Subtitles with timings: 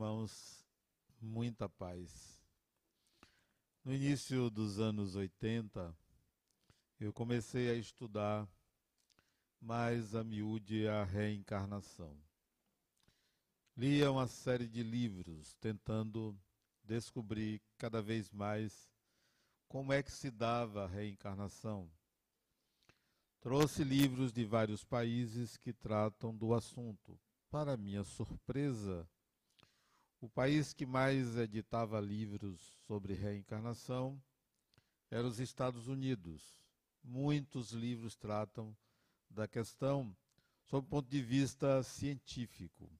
[0.00, 0.64] irmãos,
[1.20, 2.42] muita paz.
[3.84, 5.94] No início dos anos 80,
[6.98, 8.48] eu comecei a estudar
[9.60, 12.16] mais a miúde a reencarnação.
[13.76, 16.34] Lia uma série de livros tentando
[16.82, 18.88] descobrir cada vez mais
[19.68, 21.92] como é que se dava a reencarnação.
[23.38, 27.20] Trouxe livros de vários países que tratam do assunto.
[27.50, 29.06] Para minha surpresa,
[30.20, 34.22] o país que mais editava livros sobre reencarnação
[35.10, 36.54] era os Estados Unidos.
[37.02, 38.76] Muitos livros tratam
[39.30, 40.14] da questão
[40.64, 42.90] sob o ponto de vista científico.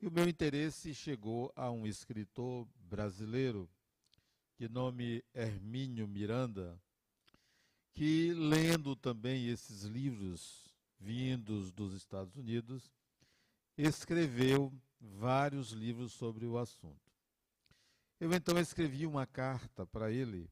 [0.00, 3.68] E o meu interesse chegou a um escritor brasileiro
[4.58, 6.80] de nome Hermínio Miranda,
[7.92, 12.90] que lendo também esses livros vindos dos Estados Unidos,
[13.76, 17.10] escreveu vários livros sobre o assunto.
[18.18, 20.50] Eu então escrevi uma carta para ele,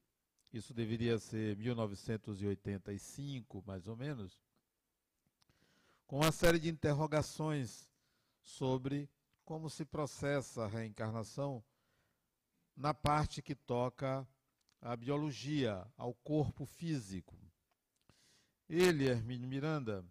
[0.52, 4.40] isso deveria ser 1985, mais ou menos,
[6.06, 7.90] com uma série de interrogações
[8.40, 9.10] sobre
[9.44, 11.62] como se processa a reencarnação
[12.74, 14.26] na parte que toca
[14.80, 17.36] à biologia, ao corpo físico.
[18.68, 20.04] Ele, Hermínio Miranda,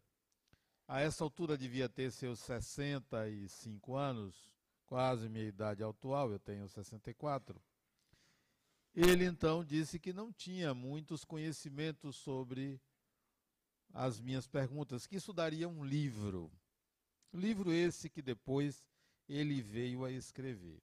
[0.87, 4.49] a essa altura devia ter seus 65 anos,
[4.85, 7.61] quase minha idade atual, eu tenho 64.
[8.95, 12.81] Ele então disse que não tinha muitos conhecimentos sobre
[13.93, 16.49] as minhas perguntas, que isso daria um livro.
[17.33, 18.85] Livro esse que depois
[19.27, 20.81] ele veio a escrever.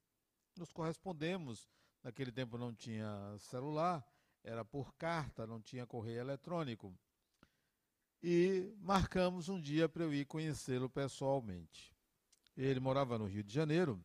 [0.55, 1.67] Nos correspondemos,
[2.03, 4.07] naquele tempo não tinha celular,
[4.43, 6.95] era por carta, não tinha correio eletrônico
[8.27, 11.95] e marcamos um dia para eu ir conhecê-lo pessoalmente.
[12.57, 14.03] Ele morava no Rio de Janeiro,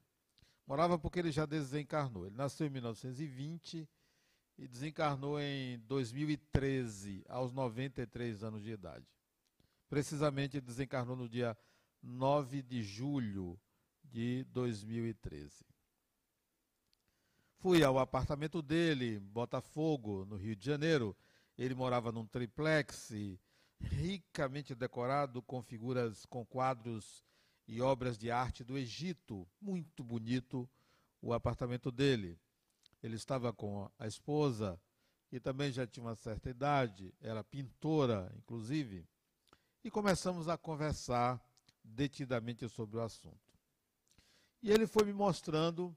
[0.67, 2.25] morava porque ele já desencarnou.
[2.25, 3.87] Ele nasceu em 1920
[4.57, 9.07] e desencarnou em 2013, aos 93 anos de idade.
[9.87, 11.57] Precisamente, desencarnou no dia
[12.03, 13.57] 9 de julho
[14.03, 15.65] de 2013.
[17.59, 21.15] Fui ao apartamento dele, Botafogo, no Rio de Janeiro.
[21.57, 23.11] Ele morava num triplex
[23.81, 27.23] ricamente decorado com figuras, com quadros
[27.67, 29.47] e obras de arte do Egito.
[29.61, 30.69] Muito bonito
[31.21, 32.39] o apartamento dele.
[33.01, 34.79] Ele estava com a esposa,
[35.29, 39.07] que também já tinha uma certa idade, era pintora, inclusive,
[39.83, 41.39] e começamos a conversar
[41.83, 43.37] detidamente sobre o assunto.
[44.61, 45.95] E ele foi me mostrando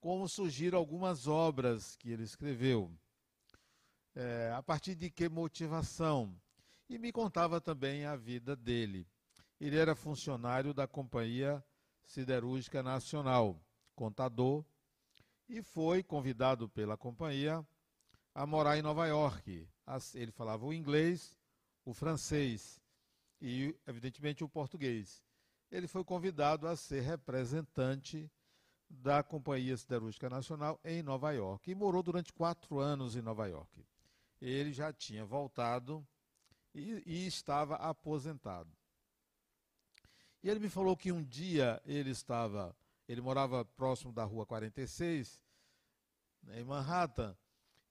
[0.00, 2.92] como surgiram algumas obras que ele escreveu.
[4.14, 6.36] É, a partir de que motivação?
[6.92, 9.06] E me contava também a vida dele.
[9.58, 11.64] Ele era funcionário da Companhia
[12.04, 13.58] Siderúrgica Nacional,
[13.94, 14.62] contador,
[15.48, 17.66] e foi convidado pela companhia
[18.34, 19.66] a morar em Nova York.
[20.14, 21.34] Ele falava o inglês,
[21.82, 22.78] o francês
[23.40, 25.24] e, evidentemente, o português.
[25.70, 28.30] Ele foi convidado a ser representante
[28.90, 33.82] da Companhia Siderúrgica Nacional em Nova York e morou durante quatro anos em Nova York.
[34.42, 36.06] Ele já tinha voltado
[36.74, 38.70] e, e estava aposentado.
[40.42, 42.76] E ele me falou que um dia ele estava,
[43.08, 45.40] ele morava próximo da rua 46,
[46.42, 47.36] né, em Manhattan,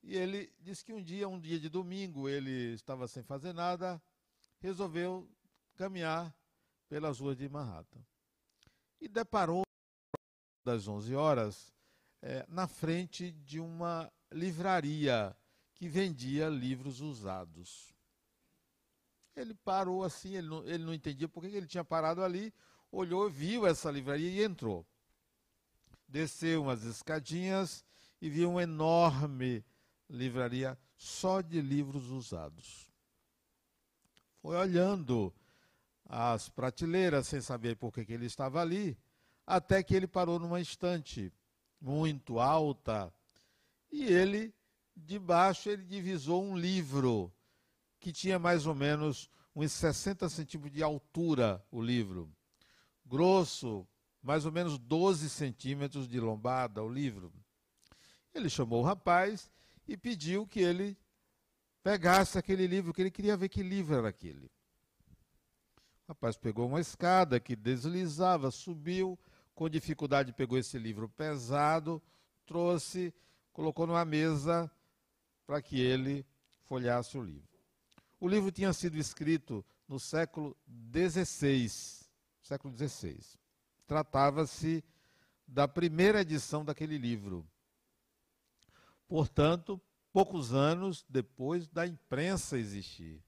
[0.04, 4.02] e ele disse que um dia, um dia de domingo, ele estava sem fazer nada,
[4.60, 5.30] resolveu
[5.76, 6.36] caminhar
[6.90, 8.04] pelas ruas de Manhattan.
[9.00, 9.64] E deparou
[10.64, 11.74] das 11 horas
[12.22, 15.36] é, na frente de uma livraria
[15.74, 17.91] que vendia livros usados.
[19.36, 22.54] Ele parou assim, ele não, ele não entendia por que ele tinha parado ali,
[22.92, 24.86] olhou, viu essa livraria e entrou.
[26.08, 27.86] Desceu umas escadinhas
[28.22, 29.64] e viu uma enorme
[30.10, 32.92] livraria só de livros usados.
[34.42, 35.34] Foi olhando
[36.06, 38.98] as prateleiras sem saber por que, que ele estava ali,
[39.48, 41.32] até que ele parou numa estante
[41.80, 43.14] muito alta
[43.92, 44.54] e ele,
[44.96, 47.32] debaixo, ele divisou um livro
[48.02, 52.30] que tinha mais ou menos uns 60 centímetros de altura o livro.
[53.06, 53.88] Grosso,
[54.22, 57.32] mais ou menos 12 centímetros de lombada o livro.
[58.34, 59.52] Ele chamou o rapaz
[59.88, 60.98] e pediu que ele
[61.84, 64.52] pegasse aquele livro, que ele queria ver que livro era aquele.
[66.08, 69.18] O rapaz pegou uma escada que deslizava, subiu,
[69.54, 72.02] com dificuldade pegou esse livro pesado,
[72.48, 73.14] trouxe,
[73.54, 74.72] colocou numa mesa
[75.46, 76.26] para que ele
[76.64, 77.51] folhasse o livro.
[78.22, 80.56] O livro tinha sido escrito no século
[80.94, 81.68] XVI.
[82.44, 83.20] Século XVI.
[83.88, 84.84] Tratava-se
[85.48, 87.44] da primeira edição daquele livro.
[89.08, 89.82] Portanto,
[90.14, 93.20] poucos anos depois da imprensa existir.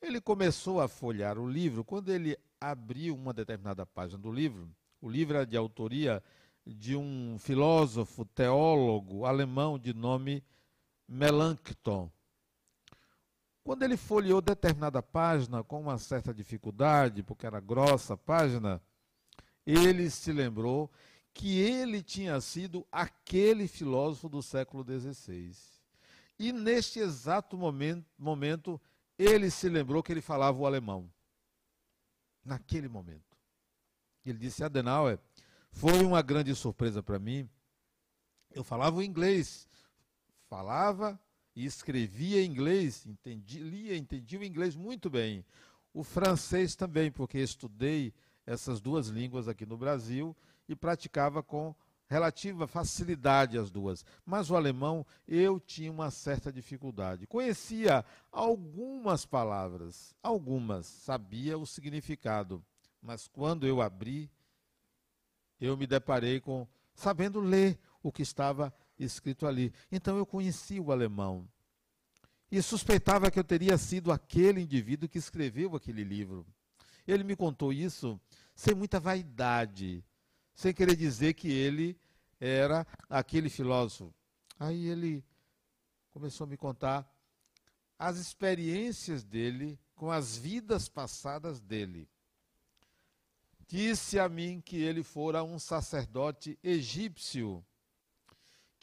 [0.00, 1.82] Ele começou a folhear o livro.
[1.82, 4.70] Quando ele abriu uma determinada página do livro,
[5.00, 6.22] o livro era de autoria
[6.64, 10.40] de um filósofo, teólogo alemão de nome
[11.08, 12.08] Melanchthon.
[13.64, 18.80] Quando ele folheou determinada página com uma certa dificuldade, porque era grossa a página,
[19.64, 20.92] ele se lembrou
[21.32, 25.56] que ele tinha sido aquele filósofo do século XVI.
[26.38, 28.78] E neste exato momento, momento,
[29.18, 31.10] ele se lembrou que ele falava o alemão.
[32.44, 33.38] Naquele momento.
[34.26, 35.18] Ele disse: Adenauer,
[35.70, 37.48] foi uma grande surpresa para mim.
[38.50, 39.66] Eu falava o inglês,
[40.50, 41.18] falava
[41.54, 45.44] e escrevia inglês, entendi, lia, entendia o inglês muito bem.
[45.92, 48.12] O francês também, porque estudei
[48.44, 50.36] essas duas línguas aqui no Brasil
[50.68, 51.74] e praticava com
[52.06, 54.04] relativa facilidade as duas.
[54.24, 57.26] Mas o alemão eu tinha uma certa dificuldade.
[57.26, 62.64] Conhecia algumas palavras, algumas, sabia o significado,
[63.00, 64.30] mas quando eu abri,
[65.60, 69.72] eu me deparei com sabendo ler o que estava escrito ali.
[69.90, 71.48] Então eu conheci o alemão.
[72.50, 76.46] E suspeitava que eu teria sido aquele indivíduo que escreveu aquele livro.
[77.06, 78.20] Ele me contou isso
[78.54, 80.04] sem muita vaidade,
[80.54, 81.98] sem querer dizer que ele
[82.40, 84.14] era aquele filósofo.
[84.58, 85.24] Aí ele
[86.10, 87.10] começou a me contar
[87.98, 92.08] as experiências dele com as vidas passadas dele.
[93.66, 97.64] Disse a mim que ele fora um sacerdote egípcio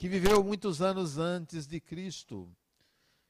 [0.02, 2.52] que viveu muitos anos antes de Cristo.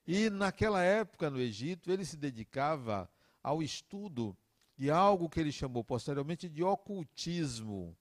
[0.08, 3.12] E naquela época no Egito, ele se dedicava
[3.44, 4.38] ao estudo
[4.78, 7.94] de algo que ele chamou posteriormente de ocultismo,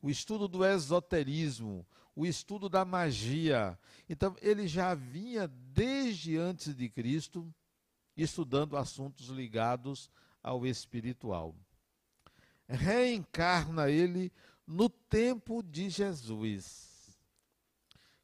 [0.00, 3.78] o estudo do esoterismo, o estudo da magia.
[4.08, 7.54] Então, ele já vinha desde antes de Cristo
[8.16, 10.10] estudando assuntos ligados
[10.42, 11.54] ao espiritual.
[12.66, 14.32] Reencarna ele
[14.66, 16.91] no tempo de Jesus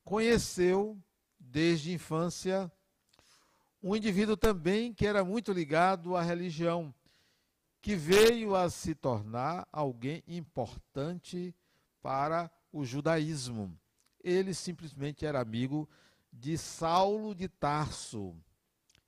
[0.08, 0.98] conheceu
[1.38, 2.72] desde infância
[3.82, 6.94] um indivíduo também que era muito ligado à religião,
[7.82, 11.54] que veio a se tornar alguém importante
[12.00, 13.78] para o judaísmo.
[14.24, 15.86] Ele simplesmente era amigo
[16.32, 18.34] de Saulo de Tarso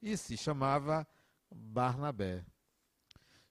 [0.03, 1.09] e se chamava
[1.51, 2.45] Barnabé.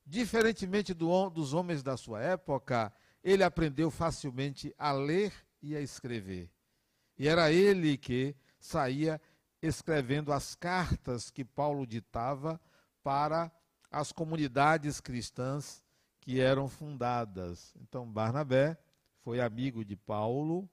[0.05, 2.93] Diferentemente do, dos homens da sua época,
[3.23, 6.51] ele aprendeu facilmente a ler e a escrever.
[7.19, 9.21] E era ele que saía
[9.61, 12.59] escrevendo as cartas que Paulo ditava
[13.03, 13.51] para
[13.91, 15.83] as comunidades cristãs
[16.21, 17.75] que eram fundadas.
[17.81, 18.77] Então, Barnabé
[19.21, 20.69] foi amigo de Paulo,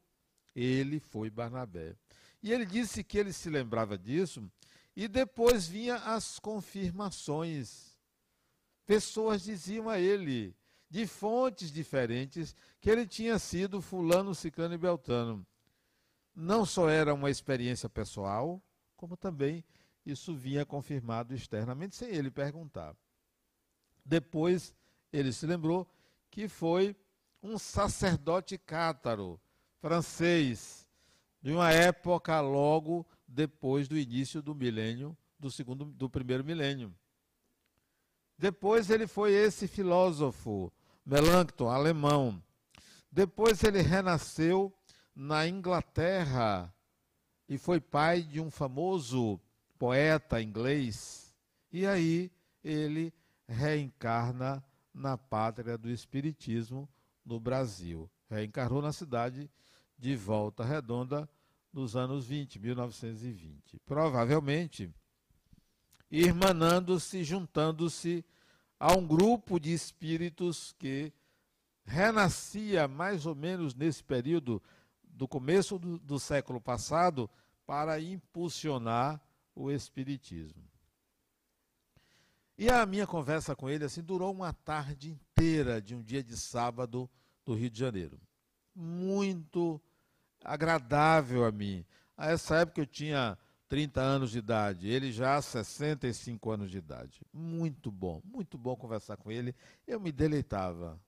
[0.55, 1.97] ele foi Barnabé.
[2.41, 4.49] E ele disse que ele se lembrava disso,
[4.95, 7.99] e depois vinha as confirmações.
[8.87, 10.55] Pessoas diziam a ele,
[10.89, 15.45] de fontes diferentes, que ele tinha sido fulano, ciclano e beltano
[16.37, 18.63] não só era uma experiência pessoal,
[18.95, 19.65] como também
[20.05, 22.95] isso vinha confirmado externamente, sem ele perguntar.
[24.05, 24.75] Depois
[25.11, 25.91] ele se lembrou
[26.31, 26.95] que foi
[27.43, 29.41] um sacerdote cátaro,
[29.81, 30.87] francês,
[31.41, 36.95] de uma época logo depois do início do milênio, do segundo, do primeiro milênio.
[38.37, 40.71] Depois ele foi esse filósofo,
[41.05, 42.43] Melanchthon, alemão.
[43.11, 44.73] Depois ele renasceu
[45.17, 46.71] na Inglaterra
[47.49, 49.41] e foi pai de um famoso
[49.79, 51.35] poeta inglês.
[51.73, 52.31] E aí
[52.63, 53.15] ele
[53.49, 56.87] reencarna na pátria do Espiritismo
[57.25, 58.11] no Brasil.
[58.29, 59.51] Reencarnou na cidade
[59.99, 61.29] de Volta Redonda
[61.73, 63.79] nos anos 20, 1920.
[63.87, 64.93] Provavelmente
[66.11, 68.25] irmanando-se, juntando-se
[68.79, 71.13] a um grupo de espíritos que
[71.85, 74.63] renascia mais ou menos nesse período
[75.17, 77.29] do começo do, do século passado
[77.67, 79.21] para impulsionar
[79.55, 80.63] o Espiritismo.
[82.59, 86.37] E a minha conversa com ele assim durou uma tarde inteira de um dia de
[86.37, 87.11] sábado
[87.45, 88.21] do Rio de Janeiro.
[88.75, 89.81] Muito
[90.45, 91.85] agradável a mim.
[92.17, 93.37] A essa época eu tinha
[93.69, 97.21] 30 anos de idade, ele já 65 anos de idade.
[97.33, 99.55] Muito bom, muito bom conversar com ele.
[99.87, 101.01] Eu me deleitava.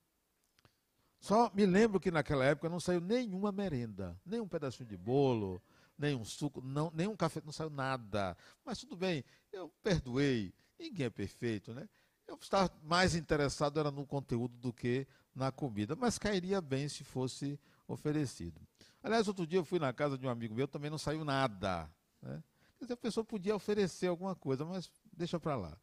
[1.19, 5.61] Só me lembro que naquela época não saiu nenhuma merenda, nem um pedacinho de bolo,
[5.97, 8.37] nem um suco, não, nem um café, não saiu nada.
[8.65, 10.53] Mas tudo bem, eu perdoei.
[10.79, 11.89] Ninguém é perfeito, né?
[12.25, 17.03] Eu estava mais interessado era no conteúdo do que na comida, mas cairia bem se
[17.03, 18.61] fosse oferecido.
[19.03, 21.89] Aliás, outro dia eu fui na casa de um amigo meu, também não saiu nada.
[22.21, 22.41] Né?
[22.89, 25.77] a pessoa podia oferecer alguma coisa, mas deixa para lá.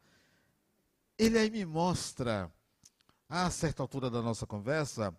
[1.17, 2.51] Ele aí me mostra,
[3.29, 5.15] a certa altura da nossa conversa,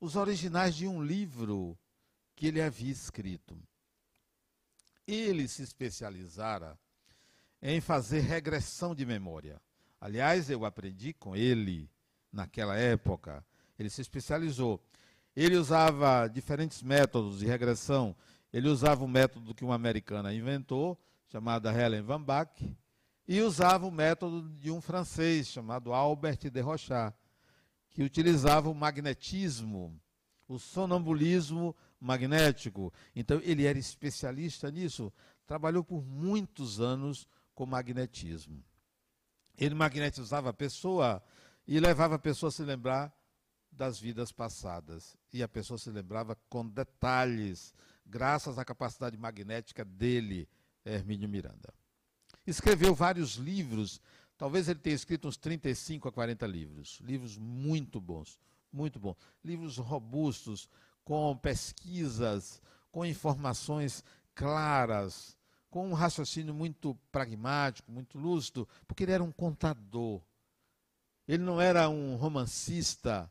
[0.00, 1.78] os originais de um livro
[2.34, 3.56] que ele havia escrito.
[5.06, 6.78] Ele se especializara
[7.60, 9.60] em fazer regressão de memória.
[10.00, 11.90] Aliás, eu aprendi com ele
[12.32, 13.44] naquela época.
[13.78, 14.82] Ele se especializou.
[15.36, 18.16] Ele usava diferentes métodos de regressão.
[18.52, 22.50] Ele usava o método que uma americana inventou, chamada Helen Van Bach,
[23.28, 27.14] e usava o método de um francês chamado Albert de Rochat,
[27.90, 30.00] que utilizava o magnetismo,
[30.48, 32.92] o sonambulismo magnético.
[33.14, 35.12] Então, ele era especialista nisso,
[35.46, 38.62] trabalhou por muitos anos com magnetismo.
[39.58, 41.22] Ele magnetizava a pessoa
[41.66, 43.14] e levava a pessoa a se lembrar
[43.70, 45.16] das vidas passadas.
[45.32, 47.74] E a pessoa se lembrava com detalhes,
[48.06, 50.48] graças à capacidade magnética dele,
[50.84, 51.72] Hermínio Miranda.
[52.46, 54.00] Escreveu vários livros,
[54.40, 56.98] talvez ele tenha escrito uns 35 a 40 livros.
[57.04, 58.40] Livros muito bons,
[58.72, 59.18] muito bons.
[59.44, 60.66] Livros robustos,
[61.04, 64.02] com pesquisas, com informações
[64.34, 65.36] claras,
[65.68, 70.22] com um raciocínio muito pragmático, muito lúcido, porque ele era um contador.
[71.28, 73.30] Ele não era um romancista,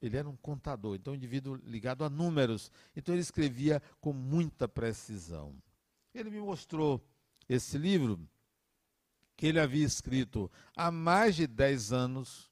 [0.00, 2.70] ele era um contador, então um indivíduo ligado a números.
[2.94, 5.52] Então ele escrevia com muita precisão.
[6.14, 7.04] Ele me mostrou
[7.48, 8.20] esse livro
[9.38, 12.50] que ele havia escrito há mais de 10 anos,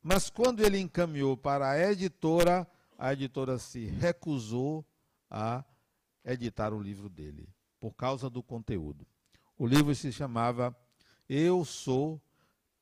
[0.00, 2.64] mas quando ele encaminhou para a editora,
[2.96, 4.86] a editora se recusou
[5.28, 5.64] a
[6.24, 7.48] editar o livro dele
[7.80, 9.04] por causa do conteúdo.
[9.58, 10.74] O livro se chamava
[11.28, 12.22] Eu Sou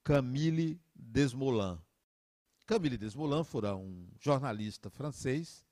[0.05, 1.79] Camille Desmoulins.
[2.67, 5.65] Camille Desmoulins fora um jornalista francês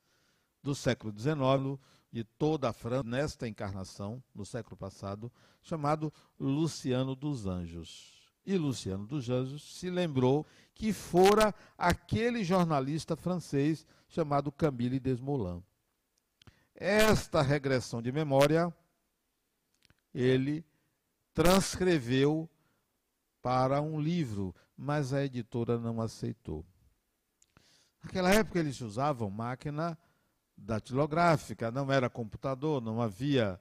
[0.62, 1.78] do século XIX,
[2.16, 5.30] de toda a França, nesta encarnação, no século passado,
[5.62, 8.32] chamado Luciano dos Anjos.
[8.46, 15.62] E Luciano dos Anjos se lembrou que fora aquele jornalista francês chamado Camille Desmoulins.
[16.74, 18.74] Esta regressão de memória
[20.14, 20.64] ele
[21.34, 22.48] transcreveu
[23.42, 26.64] para um livro, mas a editora não aceitou.
[28.02, 29.98] Naquela época eles usavam máquina
[30.56, 33.60] datilográfica, não era computador, não havia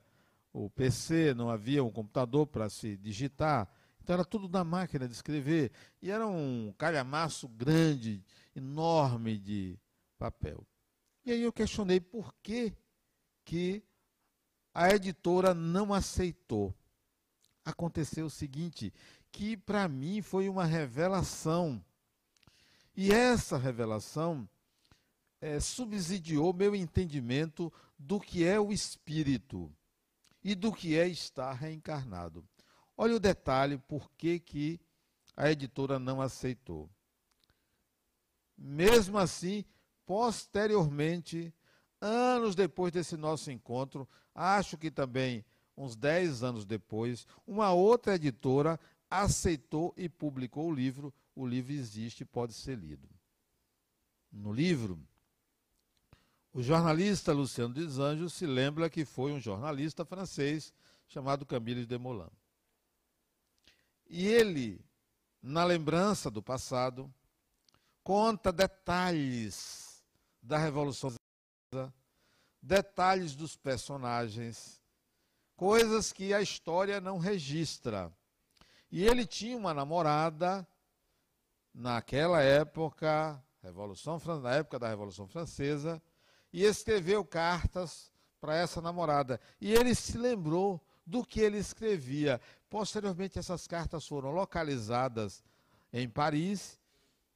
[0.54, 3.68] o PC, não havia um computador para se digitar.
[4.02, 5.72] Então era tudo na máquina de escrever.
[6.02, 8.24] E era um calhamaço grande,
[8.56, 9.78] enorme de
[10.18, 10.66] papel.
[11.26, 12.74] E aí eu questionei por que,
[13.44, 13.84] que
[14.74, 16.74] a editora não aceitou.
[17.66, 18.94] Aconteceu o seguinte,
[19.32, 21.84] que para mim foi uma revelação.
[22.96, 24.48] E essa revelação
[25.46, 29.72] é, subsidiou meu entendimento do que é o espírito
[30.44, 32.44] e do que é estar reencarnado.
[32.98, 34.80] Olha o detalhe, por que,
[35.38, 36.90] a editora não aceitou.
[38.58, 39.64] Mesmo assim,
[40.04, 41.54] posteriormente,
[42.02, 45.46] anos depois desse nosso encontro, acho que também
[45.78, 51.14] uns 10 anos depois, uma outra editora aceitou e publicou o livro.
[51.36, 53.08] O livro existe e pode ser lido.
[54.32, 55.06] No livro,
[56.56, 60.74] o jornalista Luciano dos se lembra que foi um jornalista francês
[61.06, 62.32] chamado Camille Desmoulins.
[64.08, 64.80] E ele,
[65.42, 67.14] na lembrança do passado,
[68.02, 70.02] conta detalhes
[70.42, 71.14] da Revolução
[72.62, 74.82] detalhes dos personagens,
[75.58, 78.10] coisas que a história não registra.
[78.90, 80.66] E ele tinha uma namorada
[81.74, 86.02] naquela época, Revolução, na época da Revolução Francesa,
[86.56, 88.10] e escreveu cartas
[88.40, 89.42] para essa namorada.
[89.60, 92.40] E ele se lembrou do que ele escrevia.
[92.70, 95.44] Posteriormente, essas cartas foram localizadas
[95.92, 96.80] em Paris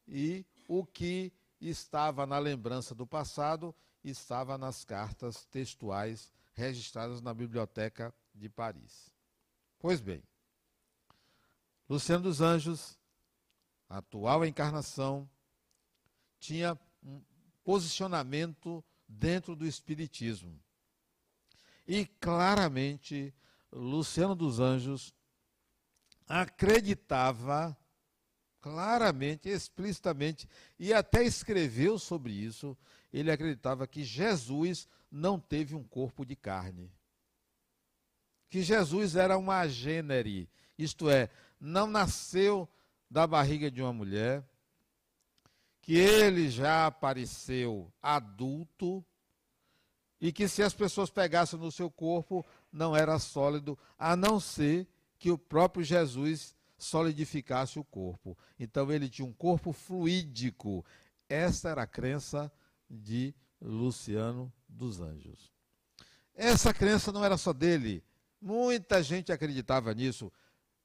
[0.08, 8.14] e o que estava na lembrança do passado estava nas cartas textuais registradas na Biblioteca
[8.34, 9.12] de Paris.
[9.80, 10.24] Pois bem,
[11.90, 12.98] Luciano dos Anjos,
[13.90, 15.30] atual encarnação,
[16.40, 17.22] tinha um
[17.66, 20.58] posicionamento dentro do Espiritismo.
[21.88, 23.34] E claramente,
[23.72, 25.12] Luciano dos Anjos
[26.28, 27.76] acreditava
[28.62, 30.48] claramente, explicitamente,
[30.78, 32.78] e até escreveu sobre isso,
[33.12, 36.92] ele acreditava que Jesus não teve um corpo de carne.
[38.50, 42.70] Que Jesus era uma gênere, isto é, não nasceu
[43.10, 44.44] da barriga de uma mulher,
[45.90, 49.04] que ele já apareceu adulto
[50.22, 54.88] e que se as pessoas pegassem no seu corpo não era sólido, a não ser
[55.18, 58.38] que o próprio Jesus solidificasse o corpo.
[58.60, 60.86] Então ele tinha um corpo fluídico.
[61.28, 62.52] Essa era a crença
[62.88, 65.52] de Luciano dos Anjos.
[66.36, 68.04] Essa crença não era só dele.
[68.40, 70.32] Muita gente acreditava nisso.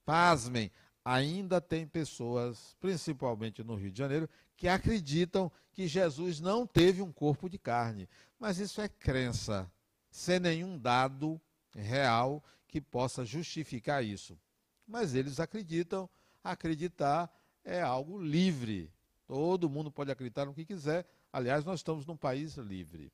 [0.03, 0.73] Pasmem,
[1.05, 7.13] ainda tem pessoas, principalmente no Rio de Janeiro, que acreditam que Jesus não teve um
[7.13, 8.09] corpo de carne.
[8.39, 9.71] Mas isso é crença,
[10.11, 11.41] sem nenhum dado
[11.75, 14.39] real que possa justificar isso.
[14.87, 16.09] Mas eles acreditam,
[16.43, 17.31] acreditar
[17.65, 18.93] é algo livre.
[19.27, 21.07] Todo mundo pode acreditar no que quiser.
[21.33, 23.13] Aliás, nós estamos num país livre.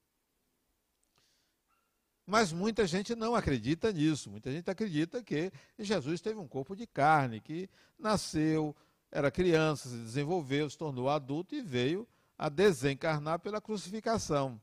[2.27, 4.31] Mas muita gente não acredita nisso.
[4.31, 8.75] Muita gente acredita que Jesus teve um corpo de carne, que nasceu,
[9.11, 12.07] era criança, se desenvolveu, se tornou adulto e veio
[12.39, 14.61] a desencarnar pela crucificação.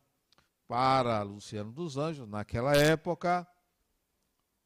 [0.67, 3.47] Para Luciano dos Anjos, naquela época,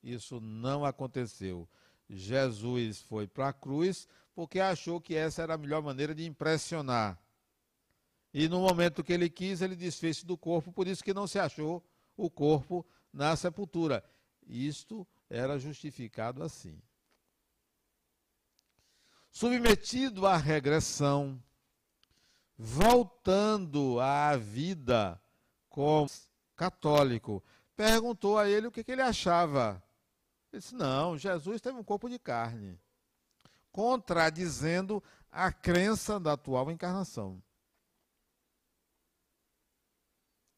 [0.03, 1.67] isso não aconteceu.
[2.09, 7.19] Jesus foi para a cruz porque achou que essa era a melhor maneira de impressionar.
[8.33, 11.37] E no momento que ele quis, ele desfez do corpo, por isso que não se
[11.37, 11.83] achou
[12.25, 14.03] o corpo na sepultura.
[14.47, 16.81] Isto era justificado assim.
[19.29, 21.41] Submetido à regressão,
[22.57, 25.21] voltando à vida
[25.69, 26.09] como
[26.55, 27.41] católico,
[27.75, 29.81] perguntou a ele o que, ele achava.
[30.51, 32.77] Ele disse: Não, Jesus teve um corpo de carne,
[33.71, 35.01] contradizendo
[35.31, 37.41] a crença da atual encarnação.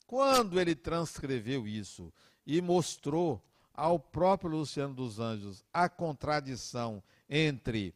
[0.05, 2.13] Quando ele transcreveu isso
[2.45, 3.41] e mostrou
[3.73, 7.95] ao próprio Luciano dos Anjos a contradição entre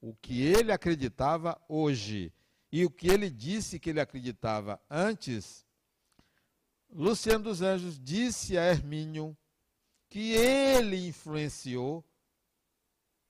[0.00, 2.32] o que ele acreditava hoje
[2.70, 5.64] e o que ele disse que ele acreditava antes,
[6.90, 9.36] Luciano dos Anjos disse a Hermínio
[10.08, 12.04] que ele influenciou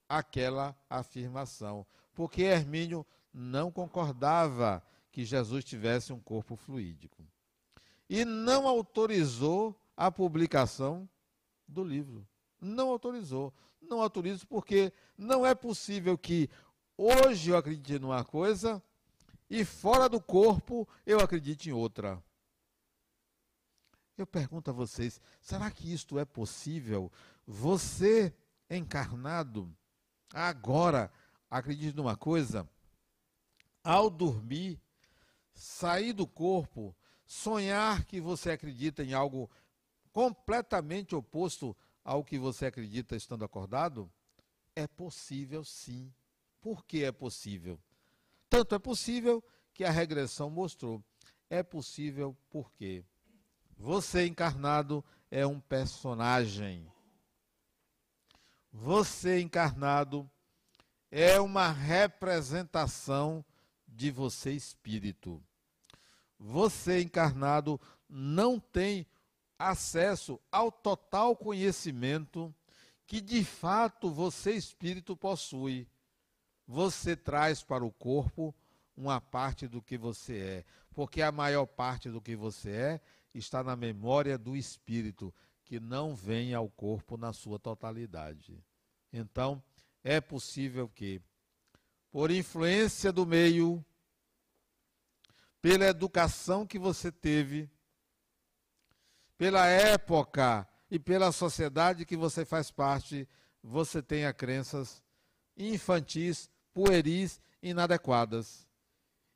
[0.09, 7.25] aquela afirmação, porque Hermínio não concordava que Jesus tivesse um corpo fluídico
[8.13, 11.09] e não autorizou a publicação
[11.67, 12.27] do livro.
[12.61, 13.51] Não autorizou.
[13.81, 16.47] Não autorizo porque não é possível que
[16.95, 18.83] hoje eu acredite numa coisa
[19.49, 22.23] e fora do corpo eu acredite em outra.
[24.15, 27.11] Eu pergunto a vocês: será que isto é possível?
[27.47, 28.31] Você
[28.69, 29.75] encarnado,
[30.31, 31.11] agora,
[31.49, 32.69] acredite numa coisa:
[33.83, 34.79] ao dormir,
[35.55, 39.49] sair do corpo sonhar que você acredita em algo
[40.11, 44.11] completamente oposto ao que você acredita estando acordado?
[44.75, 46.13] É possível sim.
[46.61, 47.79] Por que é possível?
[48.49, 51.03] Tanto é possível que a regressão mostrou.
[51.49, 53.03] É possível porque
[53.77, 56.91] você encarnado é um personagem.
[58.71, 60.29] Você encarnado
[61.11, 63.45] é uma representação
[63.87, 65.43] de você espírito
[66.45, 67.79] você encarnado
[68.09, 69.07] não tem
[69.57, 72.53] acesso ao total conhecimento
[73.07, 75.87] que de fato você espírito possui.
[76.67, 78.53] Você traz para o corpo
[78.95, 83.01] uma parte do que você é, porque a maior parte do que você é
[83.33, 88.61] está na memória do espírito, que não vem ao corpo na sua totalidade.
[89.13, 89.63] Então,
[90.03, 91.21] é possível que,
[92.11, 93.83] por influência do meio,
[95.63, 97.71] pela educação que você teve,
[99.37, 103.25] pela época e pela sociedade que você faz parte,
[103.63, 105.01] você tenha crenças
[105.55, 108.67] infantis, pueris, inadequadas.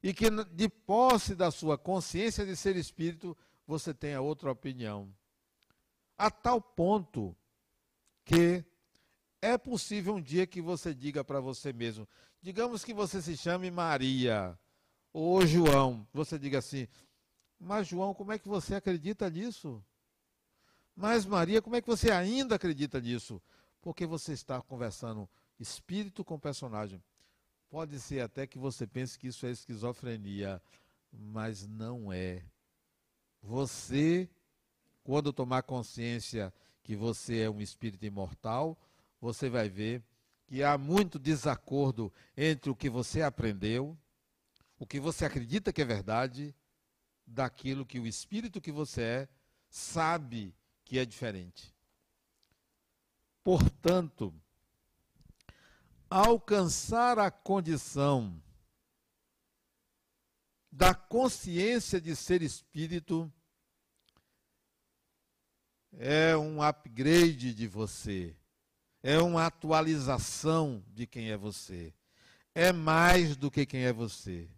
[0.03, 3.35] E que de posse da sua consciência de ser espírito,
[3.65, 5.09] você tenha outra opinião.
[6.17, 7.33] A tal ponto
[8.25, 8.65] que
[9.41, 12.05] é possível um dia que você diga para você mesmo,
[12.41, 14.59] digamos que você se chame Maria,
[15.19, 16.87] ou João, você diga assim:
[17.59, 19.83] Mas João, como é que você acredita nisso?
[20.95, 23.41] Mas Maria, como é que você ainda acredita nisso?
[23.81, 25.27] Porque você está conversando
[25.59, 27.03] espírito com personagem.
[27.67, 30.61] Pode ser até que você pense que isso é esquizofrenia,
[31.11, 32.43] mas não é.
[33.41, 34.29] Você,
[35.03, 36.53] quando tomar consciência
[36.83, 38.77] que você é um espírito imortal,
[39.19, 40.03] você vai ver
[40.45, 43.97] que há muito desacordo entre o que você aprendeu
[44.79, 46.55] o que você acredita que é verdade
[47.25, 49.29] daquilo que o espírito que você é
[49.69, 51.75] sabe que é diferente.
[53.43, 54.33] Portanto,
[56.09, 58.41] alcançar a condição
[60.71, 63.31] da consciência de ser espírito
[65.93, 68.35] é um upgrade de você,
[69.01, 71.93] é uma atualização de quem é você.
[72.53, 74.49] É mais do que quem é você.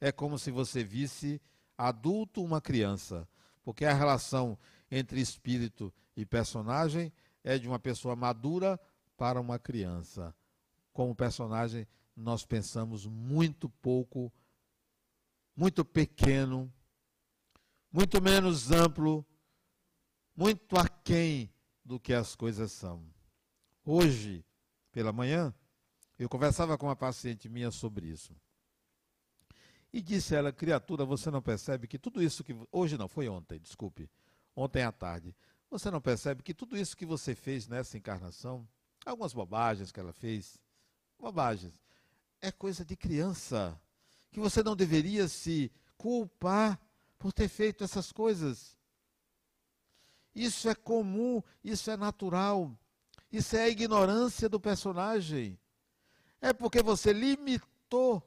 [0.00, 1.40] É como se você visse
[1.76, 3.28] adulto uma criança,
[3.62, 4.58] porque a relação
[4.90, 7.12] entre espírito e personagem
[7.44, 8.78] é de uma pessoa madura
[9.16, 10.34] para uma criança.
[10.92, 11.86] Como personagem,
[12.16, 14.32] nós pensamos muito pouco,
[15.54, 16.72] muito pequeno,
[17.92, 19.24] muito menos amplo,
[20.36, 21.52] muito aquém
[21.84, 23.04] do que as coisas são.
[23.84, 24.44] Hoje,
[24.92, 25.54] pela manhã,
[26.18, 28.34] eu conversava com uma paciente minha sobre isso.
[29.92, 32.56] E disse ela, criatura, você não percebe que tudo isso que.
[32.70, 34.08] Hoje não, foi ontem, desculpe.
[34.54, 35.34] Ontem à tarde.
[35.70, 38.66] Você não percebe que tudo isso que você fez nessa encarnação,
[39.04, 40.58] algumas bobagens que ela fez,
[41.18, 41.74] bobagens,
[42.40, 43.80] é coisa de criança.
[44.30, 46.80] Que você não deveria se culpar
[47.18, 48.76] por ter feito essas coisas.
[50.34, 52.76] Isso é comum, isso é natural.
[53.32, 55.58] Isso é a ignorância do personagem.
[56.40, 58.26] É porque você limitou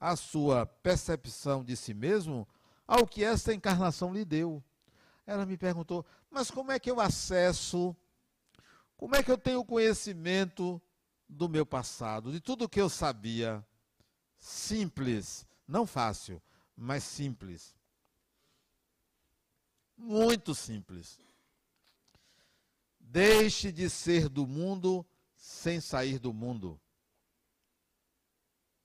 [0.00, 2.46] a sua percepção de si mesmo
[2.86, 4.62] ao que esta encarnação lhe deu.
[5.26, 7.94] Ela me perguntou: mas como é que eu acesso,
[8.96, 10.80] como é que eu tenho conhecimento
[11.28, 13.64] do meu passado, de tudo que eu sabia?
[14.38, 16.40] Simples, não fácil,
[16.76, 17.76] mas simples.
[19.96, 21.18] Muito simples.
[23.00, 26.80] Deixe de ser do mundo sem sair do mundo.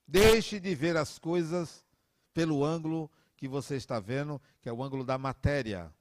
[0.07, 1.85] Deixe de ver as coisas
[2.33, 5.93] pelo ângulo que você está vendo, que é o ângulo da matéria.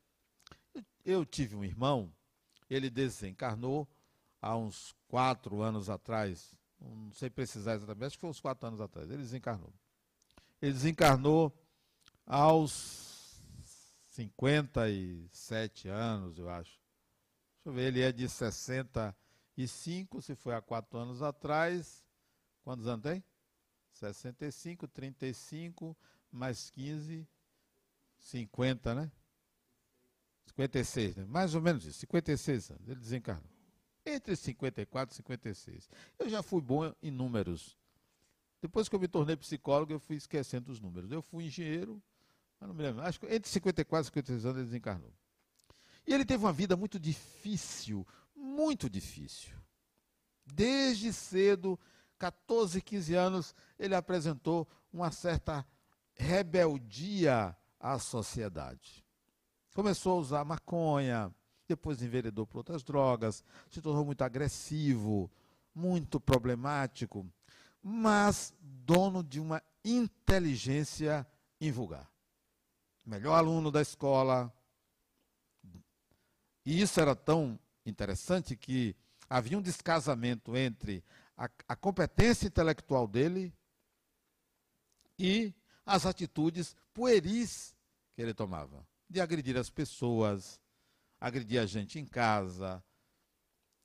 [1.04, 2.12] Eu tive um irmão,
[2.70, 3.88] ele desencarnou
[4.40, 8.80] há uns quatro anos atrás, não sei precisar exatamente, acho que foi uns quatro anos
[8.80, 9.72] atrás, ele desencarnou.
[10.60, 11.52] Ele desencarnou
[12.24, 13.36] aos
[14.06, 16.70] 57 anos, eu acho.
[16.70, 22.04] Deixa eu ver, ele é de 65, se foi há quatro anos atrás.
[22.62, 23.24] Quantos anos tem?
[24.08, 25.96] 65, 35,
[26.30, 27.26] mais 15,
[28.18, 29.12] 50, né?
[30.46, 31.24] 56, né?
[31.26, 33.50] mais ou menos isso, 56 anos, ele desencarnou.
[34.04, 35.88] Entre 54 e 56.
[36.18, 37.76] Eu já fui bom em números.
[38.60, 41.10] Depois que eu me tornei psicólogo, eu fui esquecendo os números.
[41.10, 42.02] Eu fui engenheiro,
[42.58, 43.02] mas não me lembro.
[43.02, 45.12] Acho que entre 54 e 56 anos ele desencarnou.
[46.06, 49.52] E ele teve uma vida muito difícil, muito difícil.
[50.44, 51.78] Desde cedo
[52.22, 55.66] 14, 15 anos, ele apresentou uma certa
[56.14, 59.04] rebeldia à sociedade.
[59.74, 61.34] Começou a usar maconha,
[61.66, 65.28] depois enveredou por outras drogas, se tornou muito agressivo,
[65.74, 67.26] muito problemático,
[67.82, 71.26] mas dono de uma inteligência
[71.60, 72.08] invulgar.
[73.04, 74.54] Melhor aluno da escola.
[76.64, 78.94] E isso era tão interessante que
[79.28, 81.02] havia um descasamento entre
[81.42, 83.52] a, a competência intelectual dele
[85.18, 85.52] e
[85.84, 87.74] as atitudes pueris
[88.14, 90.60] que ele tomava de agredir as pessoas,
[91.20, 92.82] agredir a gente em casa,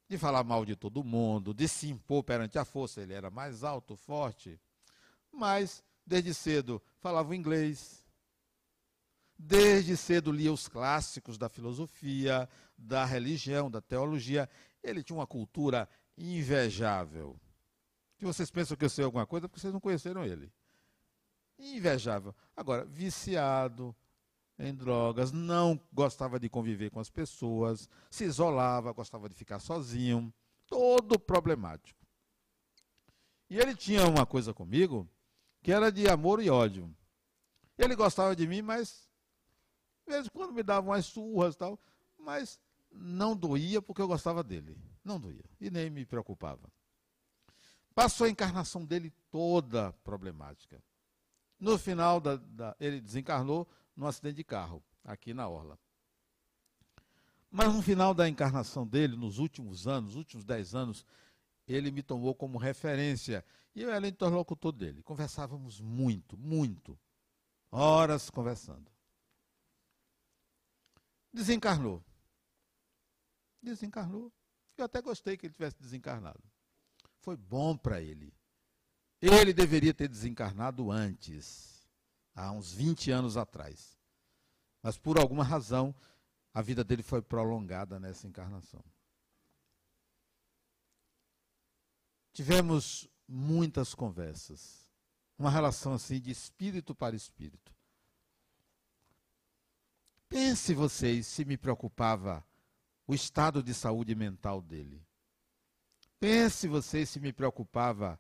[0.08, 3.02] de falar mal de todo mundo, de se impor perante a força.
[3.02, 4.60] Ele era mais alto, forte,
[5.32, 8.06] mas desde cedo falava inglês.
[9.38, 14.48] Desde cedo lia os clássicos da filosofia, da religião, da teologia.
[14.82, 17.38] Ele tinha uma cultura invejável.
[18.18, 20.52] Que vocês pensam que eu sei alguma coisa porque vocês não conheceram ele.
[21.60, 22.36] Invejável.
[22.56, 23.96] Agora, viciado
[24.60, 30.34] em drogas, não gostava de conviver com as pessoas, se isolava, gostava de ficar sozinho,
[30.66, 32.00] todo problemático.
[33.50, 35.08] E ele tinha uma coisa comigo
[35.62, 36.94] que era de amor e ódio.
[37.78, 39.08] Ele gostava de mim, mas
[40.06, 41.80] de vez em quando me dava umas surras e tal,
[42.18, 42.60] mas
[42.92, 44.78] não doía porque eu gostava dele.
[45.04, 45.44] Não doía.
[45.62, 46.72] E nem me preocupava.
[47.98, 50.80] Passou a encarnação dele toda problemática.
[51.60, 55.80] No final, da, da, ele desencarnou num acidente de carro, aqui na Orla.
[57.50, 61.04] Mas no final da encarnação dele, nos últimos anos, nos últimos dez anos,
[61.68, 63.44] ele me tomou como referência.
[63.74, 65.02] E eu era interlocutor dele.
[65.02, 67.00] Conversávamos muito, muito.
[67.72, 68.92] Horas conversando.
[71.34, 72.04] Desencarnou.
[73.60, 74.32] Desencarnou.
[74.78, 76.44] Eu até gostei que ele tivesse desencarnado.
[77.28, 78.34] Foi bom para ele.
[79.22, 81.86] Ele deveria ter desencarnado antes,
[82.34, 84.00] há uns 20 anos atrás.
[84.82, 85.94] Mas por alguma razão,
[86.54, 88.82] a vida dele foi prolongada nessa encarnação.
[92.32, 94.90] tivemos muitas conversas.
[95.38, 97.76] Uma relação assim de espírito para espírito.
[100.30, 102.42] Pense vocês se me preocupava
[103.06, 105.07] o estado de saúde mental dele.
[106.20, 108.20] Pense vocês se me preocupava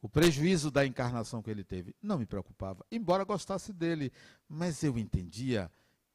[0.00, 1.94] o prejuízo da encarnação que ele teve.
[2.02, 4.12] Não me preocupava, embora gostasse dele,
[4.48, 5.70] mas eu entendia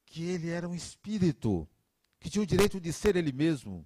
[0.06, 1.68] que ele era um espírito,
[2.20, 3.86] que tinha o direito de ser ele mesmo,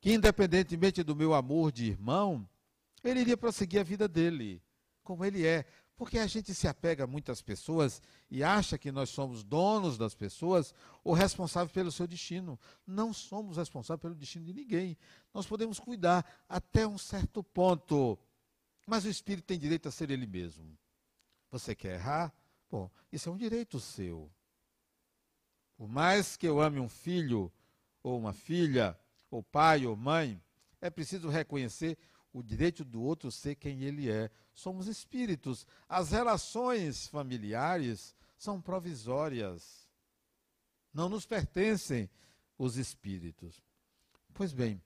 [0.00, 2.48] que independentemente do meu amor de irmão,
[3.04, 4.62] ele iria prosseguir a vida dele,
[5.02, 5.66] como ele é.
[5.96, 10.14] Porque a gente se apega a muitas pessoas e acha que nós somos donos das
[10.14, 10.74] pessoas
[11.04, 12.58] ou responsáveis pelo seu destino.
[12.86, 14.96] Não somos responsáveis pelo destino de ninguém.
[15.32, 18.18] Nós podemos cuidar até um certo ponto.
[18.86, 20.76] Mas o espírito tem direito a ser ele mesmo.
[21.50, 22.34] Você quer errar?
[22.70, 24.30] Bom, isso é um direito seu.
[25.76, 27.52] Por mais que eu ame um filho
[28.02, 28.98] ou uma filha,
[29.30, 30.42] ou pai ou mãe,
[30.80, 31.96] é preciso reconhecer
[32.32, 34.30] o direito do outro ser quem ele é.
[34.54, 35.66] Somos espíritos.
[35.88, 39.88] As relações familiares são provisórias.
[40.92, 42.08] Não nos pertencem
[42.58, 43.60] os espíritos.
[44.32, 44.80] Pois bem,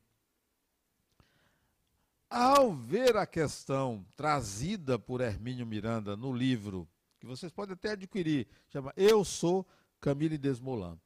[2.28, 6.88] ao ver a questão trazida por Hermínio Miranda no livro,
[7.20, 9.66] que vocês podem até adquirir, chama Eu Sou
[10.00, 10.98] Camille Desmoulins.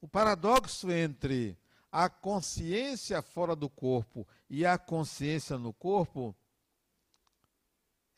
[0.00, 1.58] O paradoxo entre
[1.90, 6.34] a consciência fora do corpo e a consciência no corpo,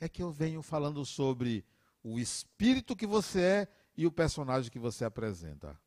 [0.00, 1.64] é que eu venho falando sobre
[2.02, 5.78] o espírito que você é e o personagem que você apresenta.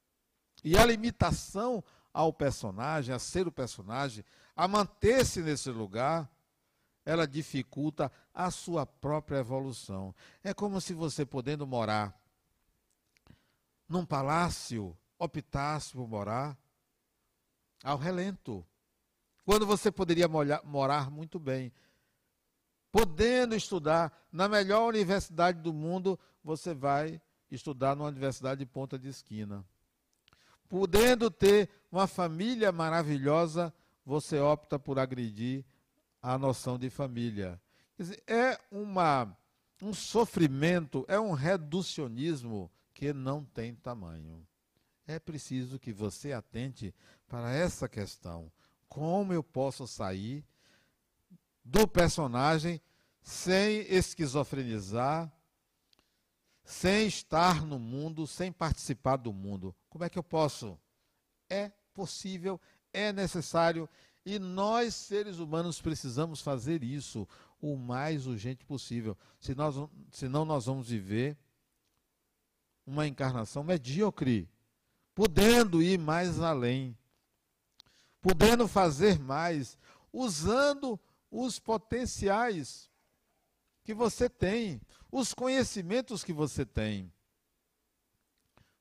[0.63, 4.23] E a limitação ao personagem, a ser o personagem,
[4.55, 6.29] a manter-se nesse lugar,
[7.03, 10.15] ela dificulta a sua própria evolução.
[10.43, 12.17] É como se você, podendo morar
[13.89, 16.57] num palácio, optasse por morar
[17.83, 18.65] ao relento.
[19.45, 21.71] Quando você poderia morar muito bem.
[22.91, 29.09] Podendo estudar na melhor universidade do mundo, você vai estudar numa universidade de ponta de
[29.09, 29.65] esquina.
[30.69, 33.73] Podendo ter uma família maravilhosa,
[34.05, 35.65] você opta por agredir
[36.21, 37.61] a noção de família.
[37.97, 39.37] Quer dizer, é uma,
[39.81, 44.45] um sofrimento, é um reducionismo que não tem tamanho.
[45.05, 46.93] É preciso que você atente
[47.27, 48.51] para essa questão.
[48.87, 50.45] Como eu posso sair
[51.63, 52.81] do personagem
[53.21, 55.31] sem esquizofrenizar,
[56.63, 59.75] sem estar no mundo, sem participar do mundo?
[59.89, 60.79] Como é que eu posso?
[61.49, 62.59] É possível,
[62.91, 63.89] é necessário
[64.25, 67.27] e nós, seres humanos, precisamos fazer isso
[67.61, 69.17] o mais urgente possível.
[69.39, 69.75] Se nós,
[70.11, 71.37] senão, nós vamos viver
[72.85, 74.49] uma encarnação medíocre
[75.15, 76.97] podendo ir mais além,
[78.21, 79.77] podendo fazer mais,
[80.11, 80.99] usando
[81.29, 82.89] os potenciais
[83.83, 87.11] que você tem, os conhecimentos que você tem.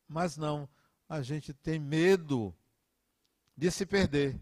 [0.09, 0.69] Mas não,
[1.09, 2.55] a gente tem medo
[3.57, 4.41] de se perder,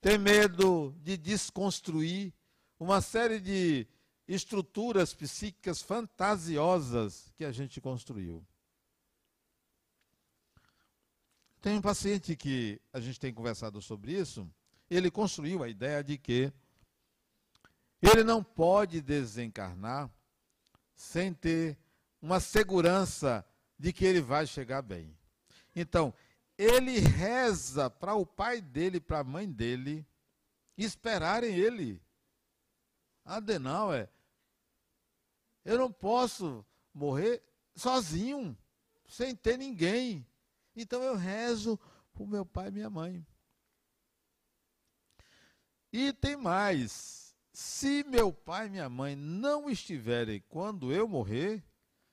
[0.00, 2.32] tem medo de desconstruir
[2.78, 3.86] uma série de
[4.26, 8.44] estruturas psíquicas fantasiosas que a gente construiu.
[11.60, 14.48] Tem um paciente que a gente tem conversado sobre isso,
[14.88, 16.52] ele construiu a ideia de que
[18.00, 20.10] ele não pode desencarnar
[20.94, 21.78] sem ter
[22.20, 23.44] uma segurança
[23.78, 25.14] de que ele vai chegar bem.
[25.76, 26.14] Então,
[26.56, 30.06] ele reza para o pai dele, para a mãe dele,
[30.76, 32.02] esperarem ele.
[33.24, 34.08] Adenal é.
[35.64, 37.42] Eu não posso morrer
[37.74, 38.56] sozinho,
[39.06, 40.26] sem ter ninguém.
[40.74, 41.78] Então eu rezo
[42.18, 43.26] o meu pai e minha mãe.
[45.92, 47.34] E tem mais.
[47.52, 51.64] Se meu pai e minha mãe não estiverem quando eu morrer,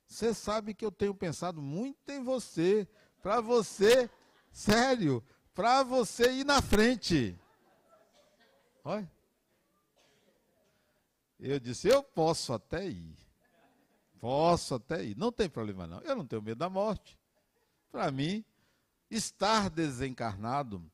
[0.08, 2.88] você sabe que eu tenho pensado muito em você,
[3.22, 4.10] para você,
[4.52, 7.38] sério, para você ir na frente.
[8.84, 9.12] Olha.
[11.40, 13.16] Eu disse, eu posso até ir.
[14.20, 15.16] Posso até ir.
[15.16, 16.00] Não tem problema não.
[16.02, 17.17] Eu não tenho medo da morte.
[17.98, 18.46] Para mim,
[19.10, 20.88] estar desencarnado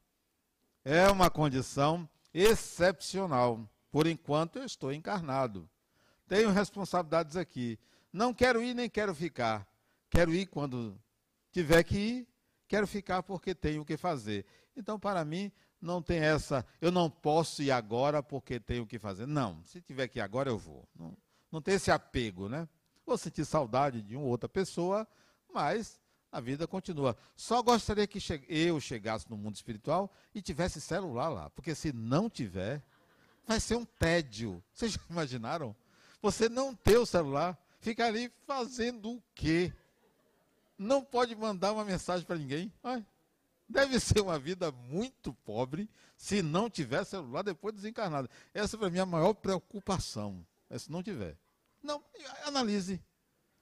[0.85, 3.69] é uma condição excepcional.
[3.91, 5.69] Por enquanto eu estou encarnado.
[6.29, 7.77] Tenho responsabilidades aqui.
[8.13, 9.67] Não quero ir nem quero ficar.
[10.09, 10.97] Quero ir quando
[11.51, 12.27] tiver que ir,
[12.69, 14.45] quero ficar porque tenho o que fazer.
[14.73, 18.97] Então, para mim, não tem essa, eu não posso ir agora porque tenho o que
[18.97, 19.27] fazer.
[19.27, 20.87] Não, se tiver que ir agora, eu vou.
[20.95, 21.17] Não,
[21.51, 22.65] não tem esse apego, né?
[23.05, 25.05] Vou sentir saudade de uma outra pessoa,
[25.53, 26.01] mas
[26.33, 27.15] a vida continua.
[27.35, 28.19] Só gostaria que
[28.49, 32.81] eu chegasse no mundo espiritual e tivesse celular lá, porque se não tiver,
[33.45, 34.61] vai ser um tédio.
[34.73, 35.75] Vocês já imaginaram?
[36.23, 39.71] Você não ter o celular, fica ali fazendo o quê?
[40.75, 42.73] Não pode mandar uma mensagem para ninguém.
[42.83, 43.05] Ai,
[43.69, 48.27] deve ser uma vida muito pobre se não tiver celular depois desencarnado.
[48.55, 50.43] Essa para mim é a maior preocupação.
[50.67, 51.37] É se não tiver.
[51.83, 52.03] Não,
[52.43, 52.99] analise.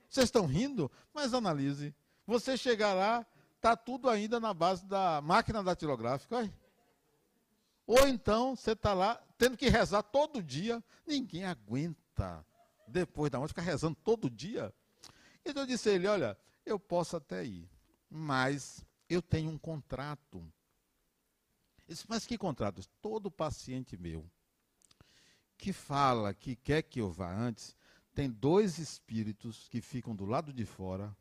[0.07, 1.93] Vocês estão rindo, mas analise.
[2.25, 6.37] Você chegar lá, está tudo ainda na base da máquina datilográfica.
[6.37, 6.53] Olha.
[7.85, 10.83] Ou então você está lá tendo que rezar todo dia.
[11.05, 12.45] Ninguém aguenta,
[12.87, 14.73] depois da morte, ficar rezando todo dia.
[15.45, 17.69] Então eu disse a ele: Olha, eu posso até ir,
[18.09, 20.41] mas eu tenho um contrato.
[21.87, 22.81] disse, mas que contrato?
[23.01, 24.29] Todo paciente meu
[25.57, 27.75] que fala que quer que eu vá antes,
[28.15, 31.15] tem dois espíritos que ficam do lado de fora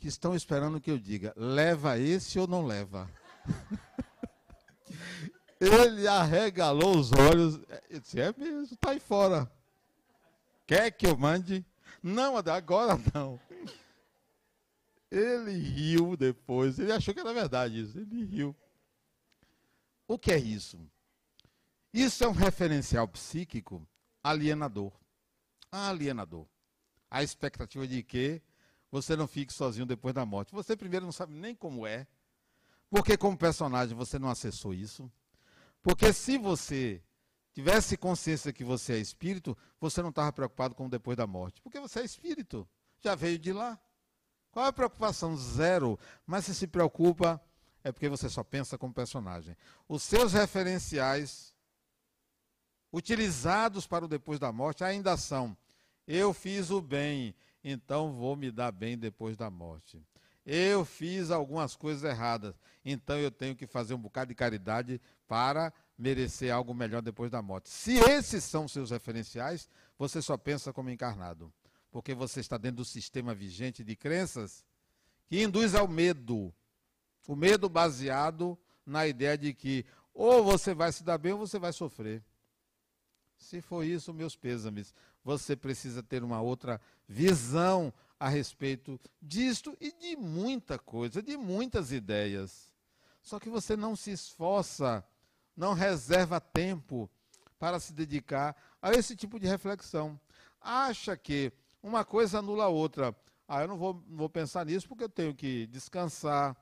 [0.00, 3.08] que estão esperando que eu diga: leva esse ou não leva?
[5.60, 7.60] Ele arregalou os olhos.
[7.90, 9.50] Eu disse: é mesmo, está aí fora.
[10.66, 11.64] Quer que eu mande?
[12.02, 13.38] Não, agora não.
[15.10, 16.78] Ele riu depois.
[16.78, 17.98] Ele achou que era verdade isso.
[17.98, 18.56] Ele riu.
[20.08, 20.80] O que é isso?
[21.92, 23.86] Isso é um referencial psíquico
[24.22, 24.92] alienador.
[25.70, 26.46] Alienador.
[27.10, 28.40] A expectativa de que
[28.90, 30.52] você não fique sozinho depois da morte.
[30.52, 32.06] Você primeiro não sabe nem como é,
[32.88, 35.10] porque como personagem você não acessou isso.
[35.82, 37.02] Porque se você
[37.52, 41.60] tivesse consciência que você é espírito, você não estava preocupado com depois da morte.
[41.62, 42.68] Porque você é espírito,
[43.00, 43.80] já veio de lá.
[44.50, 45.36] Qual é a preocupação?
[45.36, 45.98] Zero.
[46.26, 47.40] Mas se se preocupa,
[47.82, 49.56] é porque você só pensa como personagem.
[49.88, 51.54] Os seus referenciais
[52.92, 55.56] utilizados para o depois da morte ainda são:
[56.06, 60.02] eu fiz o bem, então vou me dar bem depois da morte.
[60.44, 65.72] Eu fiz algumas coisas erradas, então eu tenho que fazer um bocado de caridade para
[65.96, 67.68] merecer algo melhor depois da morte.
[67.68, 69.68] Se esses são seus referenciais,
[69.98, 71.52] você só pensa como encarnado,
[71.90, 74.64] porque você está dentro do sistema vigente de crenças
[75.26, 76.52] que induz ao medo.
[77.28, 81.58] O medo baseado na ideia de que ou você vai se dar bem ou você
[81.58, 82.24] vai sofrer.
[83.36, 84.94] Se for isso, meus pêsames
[85.24, 91.92] você precisa ter uma outra visão a respeito disto e de muita coisa, de muitas
[91.92, 92.72] ideias.
[93.22, 95.04] Só que você não se esforça,
[95.56, 97.10] não reserva tempo
[97.58, 100.18] para se dedicar a esse tipo de reflexão.
[100.60, 101.52] Acha que
[101.82, 103.14] uma coisa anula a outra.
[103.46, 106.56] Ah, eu não vou, não vou pensar nisso porque eu tenho que descansar,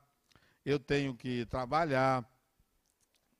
[0.65, 2.25] eu tenho que trabalhar,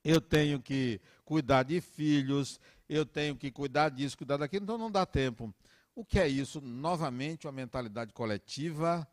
[0.04, 4.90] eu tenho que cuidar de filhos, eu tenho que cuidar disso, cuidar daquilo, então não
[4.90, 5.54] dá tempo.
[5.94, 6.60] O que é isso?
[6.60, 9.06] Novamente, uma mentalidade coletiva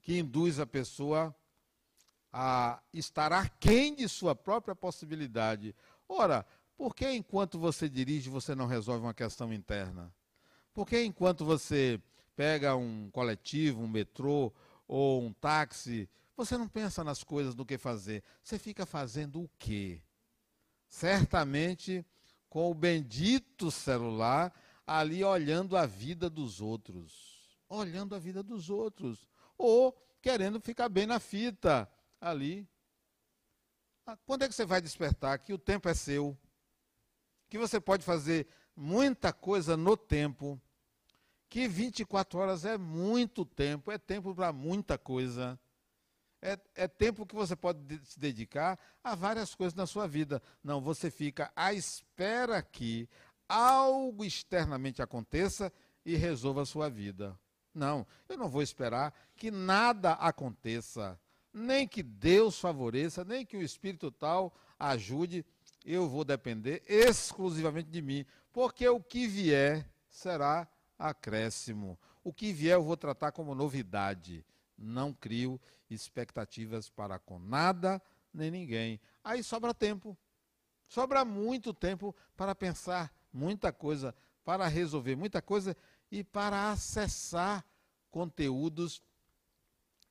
[0.00, 1.34] que induz a pessoa
[2.32, 5.74] a estar aquém de sua própria possibilidade.
[6.08, 10.12] Ora, por que enquanto você dirige você não resolve uma questão interna?
[10.72, 12.00] Por que enquanto você
[12.34, 14.52] pega um coletivo, um metrô
[14.88, 18.22] ou um táxi, você não pensa nas coisas do que fazer?
[18.42, 20.02] Você fica fazendo o quê?
[20.88, 22.04] Certamente
[22.48, 24.52] com o bendito celular
[24.86, 27.58] ali olhando a vida dos outros.
[27.68, 29.26] Olhando a vida dos outros.
[29.56, 31.90] Ou querendo ficar bem na fita
[32.20, 32.68] ali.
[34.06, 36.36] Ah, quando é que você vai despertar que o tempo é seu?
[37.48, 40.60] Que você pode fazer muita coisa no tempo.
[41.48, 45.58] Que 24 horas é muito tempo, é tempo para muita coisa.
[46.44, 50.42] É, é, tempo que você pode se dedicar a várias coisas na sua vida.
[50.62, 53.08] Não, você fica à espera que
[53.48, 55.72] algo externamente aconteça
[56.04, 57.38] e resolva a sua vida.
[57.72, 61.18] Não, eu não vou esperar que nada aconteça,
[61.52, 65.44] nem que Deus favoreça, nem que o Espírito tal ajude.
[65.84, 71.98] Eu vou depender exclusivamente de mim, porque o que vier será acréscimo.
[72.22, 74.44] O que vier eu vou tratar como novidade.
[74.82, 78.02] Não crio expectativas para com nada
[78.32, 79.00] nem ninguém.
[79.22, 80.16] Aí sobra tempo.
[80.88, 84.14] Sobra muito tempo para pensar muita coisa,
[84.44, 85.76] para resolver muita coisa
[86.10, 87.64] e para acessar
[88.10, 89.02] conteúdos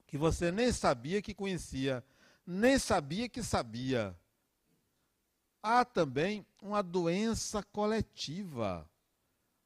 [0.08, 2.04] que você nem sabia que conhecia,
[2.46, 4.18] nem sabia que sabia.
[5.62, 8.90] Há também uma doença coletiva,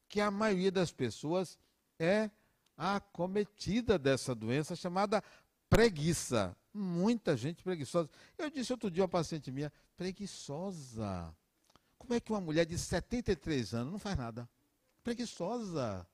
[0.09, 1.57] que a maioria das pessoas
[1.97, 2.29] é
[2.77, 5.23] acometida dessa doença chamada
[5.69, 6.55] preguiça.
[6.73, 8.09] Muita gente preguiçosa.
[8.37, 11.33] Eu disse outro dia a uma paciente minha, preguiçosa.
[11.97, 14.47] Como é que uma mulher de 73 anos não faz nada?
[15.03, 16.05] Preguiçosa.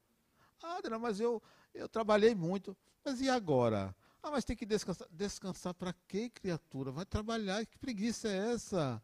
[0.62, 1.42] Ah, mas eu,
[1.74, 2.78] eu trabalhei muito.
[3.04, 3.96] Mas e agora?
[4.22, 5.08] Ah, mas tem que descansar.
[5.12, 6.92] Descansar para quê, criatura?
[6.92, 7.66] Vai trabalhar.
[7.66, 9.02] Que preguiça é essa?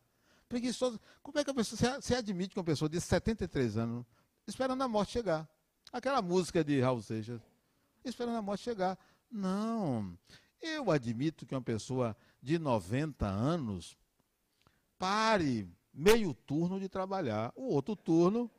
[0.47, 0.99] Preguiçosa.
[1.24, 1.99] Como é que a pessoa.
[1.99, 4.05] Você admite que uma pessoa de 73 anos,
[4.45, 5.49] esperando a morte chegar?
[5.91, 7.41] Aquela música de Raul Seixas.
[8.03, 8.97] Esperando a morte chegar.
[9.31, 10.17] Não.
[10.61, 13.97] Eu admito que uma pessoa de 90 anos
[14.97, 17.51] pare meio turno de trabalhar.
[17.55, 18.49] O outro turno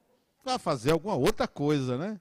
[0.45, 2.20] vai fazer alguma outra coisa, né?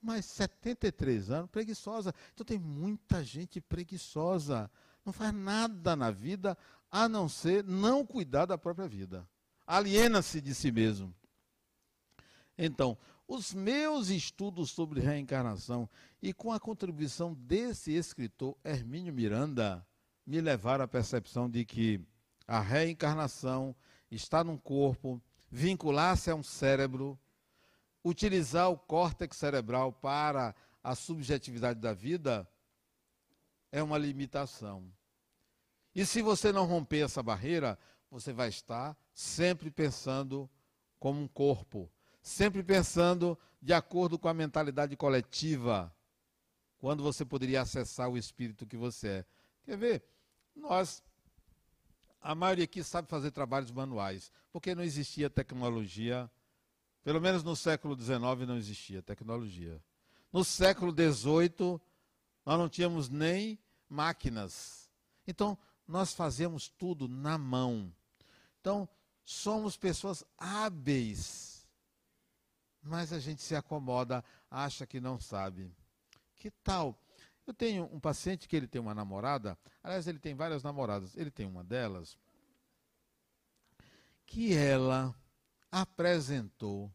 [0.00, 2.12] Mas 73 anos, preguiçosa.
[2.34, 4.70] Então tem muita gente preguiçosa.
[5.04, 6.56] Não faz nada na vida
[6.90, 9.26] a não ser não cuidar da própria vida.
[9.66, 11.14] Aliena-se de si mesmo.
[12.58, 15.88] Então, os meus estudos sobre reencarnação
[16.20, 19.86] e com a contribuição desse escritor Hermínio Miranda
[20.26, 22.00] me levaram à percepção de que
[22.46, 23.74] a reencarnação
[24.10, 25.20] está num corpo,
[25.50, 27.18] vincular-se a um cérebro,
[28.04, 32.48] utilizar o córtex cerebral para a subjetividade da vida
[33.70, 34.92] é uma limitação.
[35.94, 37.78] E se você não romper essa barreira,
[38.10, 40.48] você vai estar sempre pensando
[40.98, 41.90] como um corpo,
[42.22, 45.94] sempre pensando de acordo com a mentalidade coletiva,
[46.78, 49.24] quando você poderia acessar o espírito que você é.
[49.64, 50.04] Quer ver?
[50.54, 51.02] Nós,
[52.20, 56.30] a maioria aqui sabe fazer trabalhos manuais, porque não existia tecnologia
[57.02, 59.82] pelo menos no século XIX não existia tecnologia.
[60.32, 61.80] No século XVIII,
[62.46, 63.58] nós não tínhamos nem
[63.88, 64.88] máquinas.
[65.26, 67.92] Então, nós fazemos tudo na mão.
[68.60, 68.88] Então,
[69.24, 71.51] somos pessoas hábeis.
[72.82, 75.70] Mas a gente se acomoda, acha que não sabe.
[76.36, 76.98] Que tal?
[77.46, 81.16] Eu tenho um paciente que ele tem uma namorada, aliás, ele tem várias namoradas.
[81.16, 82.18] Ele tem uma delas
[84.26, 85.14] que ela
[85.70, 86.90] apresentou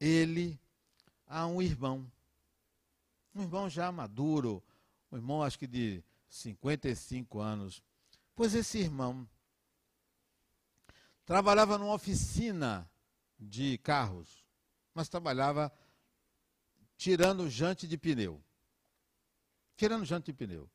[0.00, 0.58] ele
[1.26, 2.10] a um irmão.
[3.34, 4.62] Um irmão já maduro,
[5.12, 7.82] um irmão acho que de 55 anos.
[8.34, 9.28] Pois esse irmão
[11.24, 12.88] trabalhava numa oficina
[13.38, 14.44] de carros,
[14.94, 15.72] mas trabalhava
[16.96, 18.42] tirando jante de pneu.
[19.76, 20.70] Tirando jante de pneu.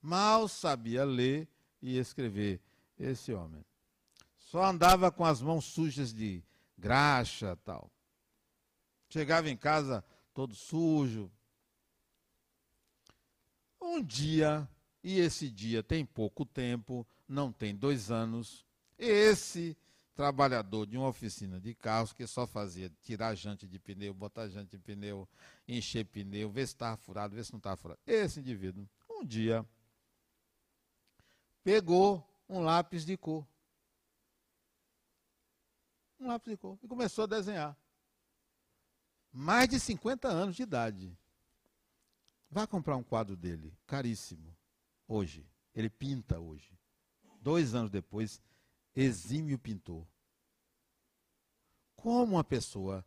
[0.00, 1.48] Mal sabia ler
[1.80, 2.60] e escrever
[2.98, 3.64] esse homem.
[4.38, 6.42] Só andava com as mãos sujas de
[6.76, 7.90] graxa tal.
[9.08, 11.30] Chegava em casa todo sujo.
[13.80, 14.68] Um dia,
[15.02, 18.66] e esse dia tem pouco tempo, não tem dois anos,
[18.98, 19.76] esse
[20.18, 24.76] trabalhador de uma oficina de carros que só fazia tirar jante de pneu, botar jante
[24.76, 25.28] de pneu,
[25.68, 28.00] encher pneu, ver se estava furado, ver se não estava furado.
[28.04, 29.64] Esse indivíduo, um dia,
[31.62, 33.46] pegou um lápis de cor
[36.18, 37.78] um lápis de cor, e começou a desenhar.
[39.30, 41.16] Mais de 50 anos de idade.
[42.50, 44.52] Vá comprar um quadro dele, caríssimo,
[45.06, 45.46] hoje.
[45.72, 46.76] Ele pinta hoje.
[47.40, 48.42] Dois anos depois,
[49.00, 50.06] exímio pintor.
[51.96, 53.04] Como uma pessoa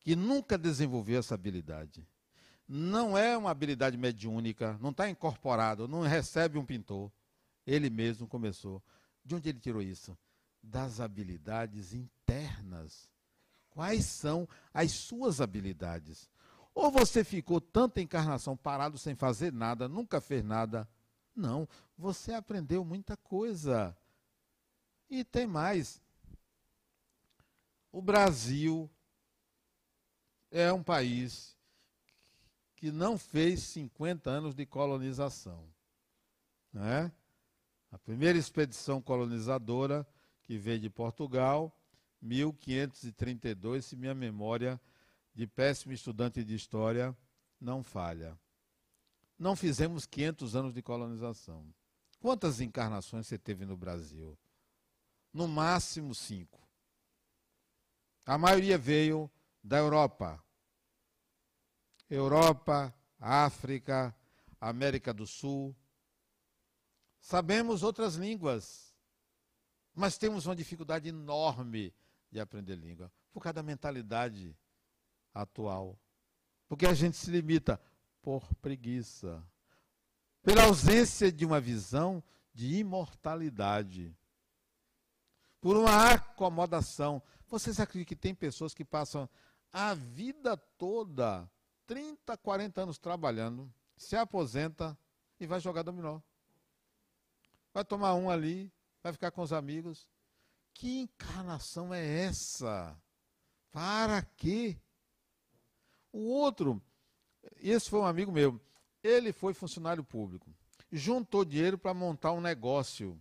[0.00, 2.06] que nunca desenvolveu essa habilidade,
[2.68, 7.10] não é uma habilidade mediúnica, não está incorporado, não recebe um pintor.
[7.66, 8.82] Ele mesmo começou.
[9.24, 10.16] De onde ele tirou isso?
[10.64, 13.10] das habilidades internas.
[13.70, 16.30] Quais são as suas habilidades?
[16.74, 20.88] Ou você ficou tanta encarnação parado sem fazer nada, nunca fez nada?
[21.34, 23.96] Não, você aprendeu muita coisa.
[25.08, 26.02] E tem mais.
[27.92, 28.90] O Brasil
[30.50, 31.56] é um país
[32.74, 35.68] que não fez 50 anos de colonização.
[36.72, 37.10] Né?
[37.90, 40.06] A primeira expedição colonizadora
[40.42, 41.74] que veio de Portugal,
[42.20, 44.80] 1532, se minha memória
[45.34, 47.16] de péssimo estudante de história
[47.60, 48.38] não falha.
[49.38, 51.66] Não fizemos 500 anos de colonização.
[52.20, 54.38] Quantas encarnações você teve no Brasil?
[55.34, 56.66] No máximo cinco.
[58.24, 59.30] A maioria veio
[59.62, 60.42] da Europa.
[62.08, 64.14] Europa, África,
[64.60, 65.76] América do Sul.
[67.20, 68.94] Sabemos outras línguas.
[69.92, 71.92] Mas temos uma dificuldade enorme
[72.30, 74.56] de aprender língua por causa da mentalidade
[75.32, 75.98] atual.
[76.68, 77.80] Porque a gente se limita
[78.22, 79.44] por preguiça,
[80.42, 82.22] pela ausência de uma visão
[82.52, 84.16] de imortalidade,
[85.64, 87.22] por uma acomodação.
[87.48, 89.26] Vocês acreditam que tem pessoas que passam
[89.72, 91.50] a vida toda,
[91.86, 94.94] 30, 40 anos trabalhando, se aposenta
[95.40, 96.20] e vai jogar dominó.
[97.72, 98.70] Vai tomar um ali,
[99.02, 100.06] vai ficar com os amigos.
[100.74, 102.94] Que encarnação é essa?
[103.72, 104.76] Para quê?
[106.12, 106.78] O outro,
[107.56, 108.60] esse foi um amigo meu,
[109.02, 110.54] Ele foi funcionário público,
[110.92, 113.18] juntou dinheiro para montar um negócio.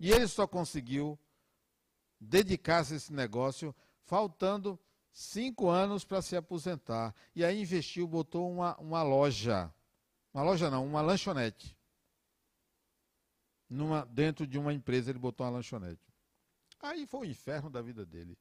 [0.00, 1.18] E ele só conseguiu
[2.18, 3.74] dedicar-se a esse negócio
[4.06, 4.80] faltando
[5.12, 7.14] cinco anos para se aposentar.
[7.36, 9.72] E aí investiu, botou uma, uma loja.
[10.32, 11.76] Uma loja não, uma lanchonete.
[13.68, 16.02] Numa, dentro de uma empresa ele botou uma lanchonete.
[16.80, 18.38] Aí foi o inferno da vida dele.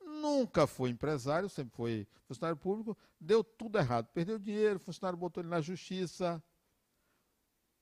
[0.00, 4.06] Nunca foi empresário, sempre foi funcionário público, deu tudo errado.
[4.14, 6.42] Perdeu dinheiro, funcionário botou ele na justiça.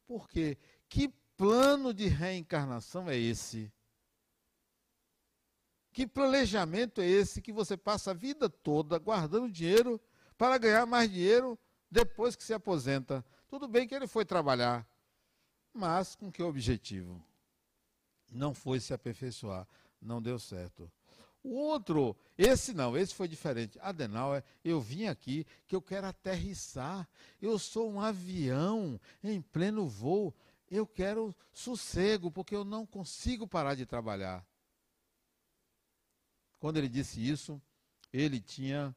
[0.06, 0.56] Por quê?
[0.88, 3.72] Que plano de reencarnação é esse?
[5.92, 10.00] Que planejamento é esse que você passa a vida toda guardando dinheiro
[10.36, 11.56] para ganhar mais dinheiro
[11.90, 13.24] depois que se aposenta?
[13.48, 14.86] Tudo bem que ele foi trabalhar,
[15.72, 17.24] mas com que objetivo?
[18.30, 19.66] Não foi se aperfeiçoar,
[20.02, 20.90] não deu certo.
[21.42, 23.78] O outro, esse não, esse foi diferente.
[23.80, 27.08] Adenauer, eu vim aqui que eu quero aterrissar.
[27.40, 30.34] Eu sou um avião em pleno voo.
[30.70, 34.46] Eu quero sossego, porque eu não consigo parar de trabalhar.
[36.58, 37.60] Quando ele disse isso,
[38.12, 38.94] ele tinha,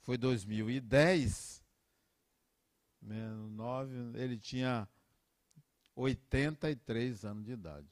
[0.00, 1.64] foi 2010,
[3.00, 4.88] menos 9, ele tinha
[5.94, 7.88] 83 anos de idade.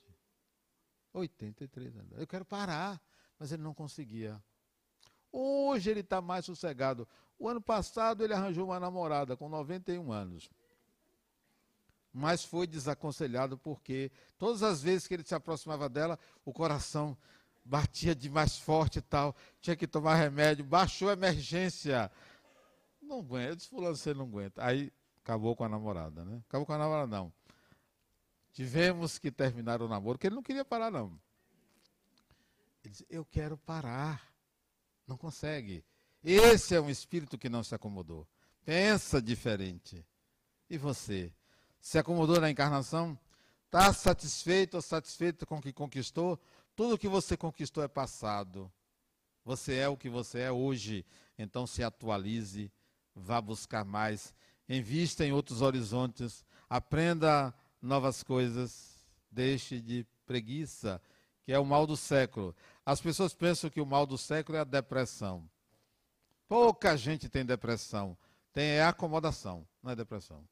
[1.12, 2.12] 83 anos.
[2.18, 3.00] Eu quero parar,
[3.38, 4.42] mas ele não conseguia.
[5.32, 7.08] Hoje ele está mais sossegado.
[7.38, 10.48] O ano passado ele arranjou uma namorada com 91 anos.
[12.18, 17.14] Mas foi desaconselhado porque todas as vezes que ele se aproximava dela, o coração
[17.62, 22.10] batia de mais forte e tal, tinha que tomar remédio, baixou a emergência.
[23.02, 24.64] Não aguenta, eu disse, fulano, você não aguenta.
[24.64, 24.90] Aí
[25.22, 26.42] acabou com a namorada, né?
[26.48, 27.30] Acabou com a namorada, não.
[28.54, 31.20] Tivemos que terminar o namoro, porque ele não queria parar, não.
[32.82, 34.26] Ele disse, eu quero parar.
[35.06, 35.84] Não consegue.
[36.24, 38.26] Esse é um espírito que não se acomodou.
[38.64, 40.02] Pensa diferente.
[40.70, 41.30] E você?
[41.80, 43.18] Se acomodou na encarnação?
[43.66, 46.40] Está satisfeito ou satisfeito com o que conquistou?
[46.74, 48.70] Tudo que você conquistou é passado.
[49.44, 51.04] Você é o que você é hoje.
[51.38, 52.72] Então se atualize,
[53.14, 54.34] vá buscar mais,
[54.68, 58.96] invista em outros horizontes, aprenda novas coisas,
[59.30, 61.00] deixe de preguiça,
[61.44, 62.54] que é o mal do século.
[62.84, 65.48] As pessoas pensam que o mal do século é a depressão.
[66.48, 68.16] Pouca gente tem depressão.
[68.52, 70.42] Tem é acomodação, não é depressão.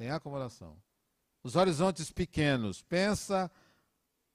[0.00, 0.78] Tem acomodação.
[1.42, 2.80] Os horizontes pequenos.
[2.80, 3.50] Pensa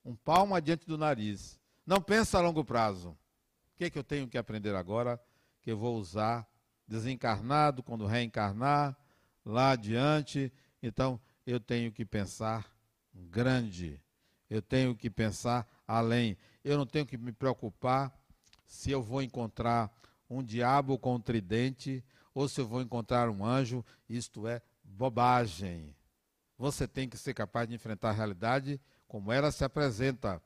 [0.05, 1.59] um palmo adiante do nariz.
[1.84, 3.09] Não pensa a longo prazo.
[3.09, 3.18] O
[3.76, 5.20] que, é que eu tenho que aprender agora
[5.63, 6.47] que eu vou usar
[6.88, 8.95] desencarnado, quando reencarnar,
[9.43, 10.53] lá adiante?
[10.84, 12.72] Então, eu tenho que pensar
[13.11, 13.99] grande.
[14.47, 16.38] Eu tenho que pensar além.
[16.63, 18.16] Eu não tenho que me preocupar
[18.68, 19.91] se eu vou encontrar
[20.30, 22.05] um diabo com um tridente
[22.36, 23.84] ou se eu vou encontrar um anjo.
[24.07, 25.96] Isto é bobagem.
[26.58, 30.42] Você tem que ser capaz de enfrentar a realidade como ela se apresenta.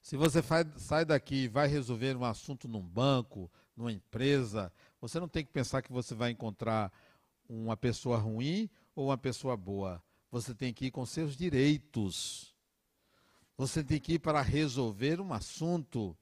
[0.00, 0.40] Se você
[0.76, 5.52] sai daqui e vai resolver um assunto num banco, numa empresa, você não tem que
[5.52, 6.92] pensar que você vai encontrar
[7.48, 10.02] uma pessoa ruim ou uma pessoa boa.
[10.30, 12.54] Você tem que ir com seus direitos.
[13.56, 16.16] Você tem que ir para resolver um assunto.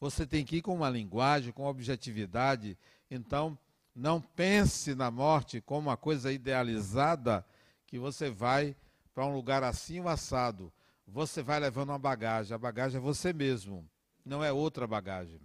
[0.00, 2.78] Você tem que ir com uma linguagem, com objetividade.
[3.10, 3.58] Então,
[3.98, 7.44] não pense na morte como uma coisa idealizada
[7.84, 8.76] que você vai
[9.12, 10.72] para um lugar assim o assado,
[11.04, 12.54] você vai levando uma bagagem.
[12.54, 13.84] A bagagem é você mesmo,
[14.24, 15.40] não é outra bagagem.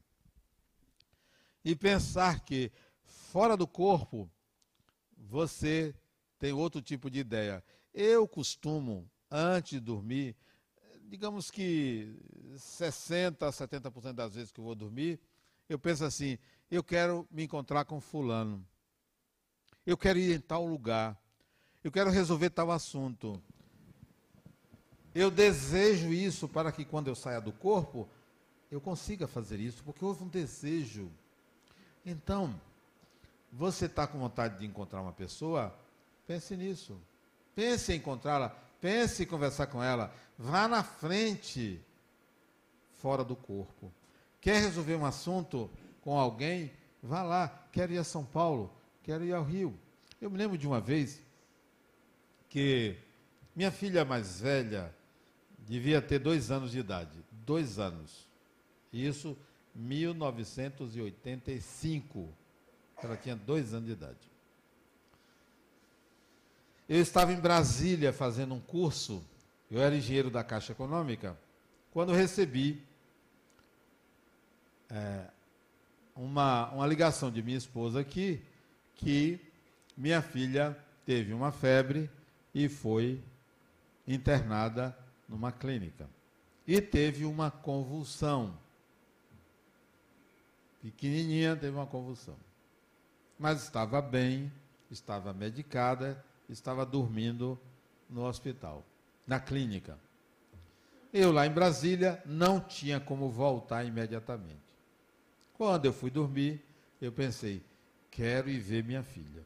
[1.65, 2.71] E pensar que
[3.03, 4.29] fora do corpo
[5.17, 5.95] você
[6.37, 7.63] tem outro tipo de ideia.
[7.91, 10.35] Eu costumo, antes de dormir,
[11.05, 12.15] digamos que
[12.55, 15.19] 60% a 70% das vezes que eu vou dormir,
[15.67, 16.37] eu penso assim:
[16.75, 18.65] eu quero me encontrar com Fulano.
[19.85, 21.15] Eu quero ir em tal lugar.
[21.83, 23.39] Eu quero resolver tal assunto.
[25.13, 28.09] Eu desejo isso para que quando eu saia do corpo,
[28.71, 31.11] eu consiga fazer isso, porque houve um desejo.
[32.03, 32.59] Então,
[33.51, 35.77] você está com vontade de encontrar uma pessoa?
[36.25, 36.99] Pense nisso.
[37.53, 38.49] Pense em encontrá-la.
[38.81, 40.11] Pense em conversar com ela.
[40.39, 41.79] Vá na frente,
[42.93, 43.93] fora do corpo.
[44.41, 45.69] Quer resolver um assunto
[46.03, 46.71] com alguém?
[47.01, 47.47] Vá lá.
[47.71, 48.71] Quero ir a São Paulo.
[49.01, 49.73] Quero ir ao Rio.
[50.21, 51.19] Eu me lembro de uma vez
[52.49, 52.95] que
[53.55, 54.95] minha filha mais velha
[55.57, 57.23] devia ter dois anos de idade.
[57.31, 58.27] Dois anos.
[58.91, 59.37] Isso,
[59.73, 62.29] 1985.
[63.01, 64.31] Ela tinha dois anos de idade.
[66.87, 69.25] Eu estava em Brasília fazendo um curso,
[69.71, 71.35] eu era engenheiro da Caixa Econômica,
[71.91, 72.83] quando recebi
[74.89, 75.32] é,
[76.15, 78.43] uma, uma ligação de minha esposa aqui,
[78.95, 79.39] que
[79.97, 82.09] minha filha teve uma febre
[82.53, 83.21] e foi
[84.07, 84.97] internada
[85.27, 86.09] numa clínica.
[86.67, 88.57] E teve uma convulsão.
[90.81, 92.35] Pequenininha, teve uma convulsão.
[93.37, 94.51] Mas estava bem,
[94.91, 97.59] estava medicada, estava dormindo
[98.09, 98.85] no hospital,
[99.25, 99.97] na clínica.
[101.11, 104.72] Eu lá em Brasília não tinha como voltar imediatamente.
[105.63, 106.61] Quando eu fui dormir,
[106.99, 107.63] eu pensei,
[108.11, 109.45] quero ir ver minha filha.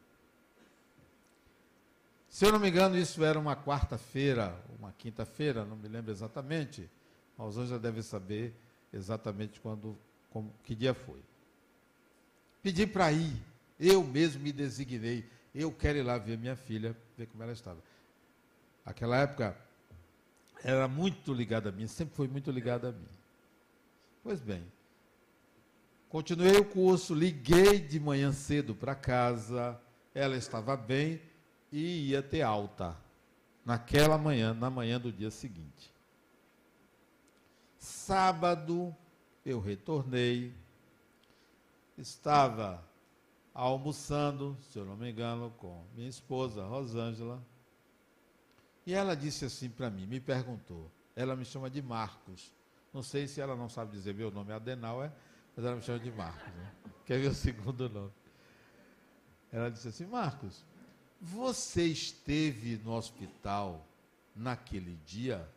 [2.28, 6.90] Se eu não me engano, isso era uma quarta-feira, uma quinta-feira, não me lembro exatamente.
[7.36, 8.52] Mas hoje já deve saber
[8.92, 9.96] exatamente quando,
[10.28, 11.22] como, que dia foi.
[12.64, 13.40] Pedi para ir,
[13.78, 15.24] eu mesmo me designei.
[15.54, 17.78] Eu quero ir lá ver minha filha, ver como ela estava.
[18.84, 19.56] Aquela época
[20.64, 23.08] era muito ligada a mim, sempre foi muito ligada a mim.
[24.24, 24.66] Pois bem,
[26.08, 29.80] continuei o curso, liguei de manhã cedo para casa,
[30.14, 31.20] ela estava bem,
[31.70, 32.96] e ia ter alta
[33.64, 35.92] naquela manhã, na manhã do dia seguinte.
[37.78, 38.94] Sábado
[39.44, 40.54] eu retornei,
[41.96, 42.82] estava
[43.52, 47.42] almoçando, se eu não me engano, com minha esposa, Rosângela,
[48.86, 52.52] e ela disse assim para mim, me perguntou, ela me chama de Marcos,
[52.92, 54.54] não sei se ela não sabe dizer meu nome é?
[54.54, 55.12] Adenauer,
[55.58, 56.70] mas ela me chama de Marcos, né?
[57.04, 58.12] quer ver o segundo nome.
[59.50, 60.64] Ela disse assim, Marcos,
[61.20, 63.84] você esteve no hospital
[64.36, 65.50] naquele dia?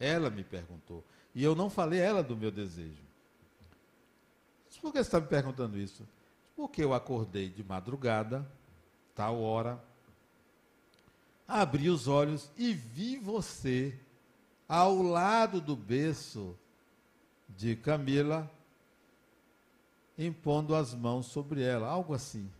[0.00, 1.04] Ela me perguntou.
[1.32, 3.04] E eu não falei ela do meu desejo.
[4.80, 6.04] Por que você está me perguntando isso?
[6.56, 8.44] Porque eu acordei de madrugada,
[9.14, 9.80] tal hora,
[11.46, 13.96] abri os olhos e vi você
[14.68, 16.58] ao lado do berço
[17.48, 18.50] de Camila,
[20.18, 22.50] impondo as mãos sobre ela, algo assim.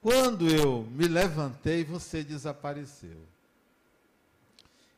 [0.00, 3.20] Quando eu me levantei, você desapareceu.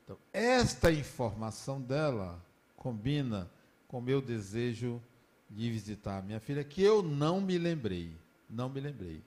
[0.04, 2.40] Então, esta informação dela
[2.76, 3.50] combina
[3.88, 5.02] com o meu desejo
[5.50, 8.16] de visitar a minha filha, que eu não me lembrei,
[8.48, 9.22] não me lembrei.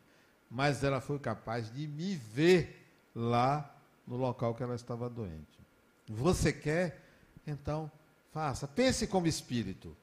[0.49, 3.75] Mas ela foi capaz de me ver lá
[4.07, 5.59] no local que ela estava doente.
[6.07, 7.01] Você quer?
[7.45, 7.91] Então,
[8.31, 8.67] faça.
[8.67, 9.95] Pense como espírito.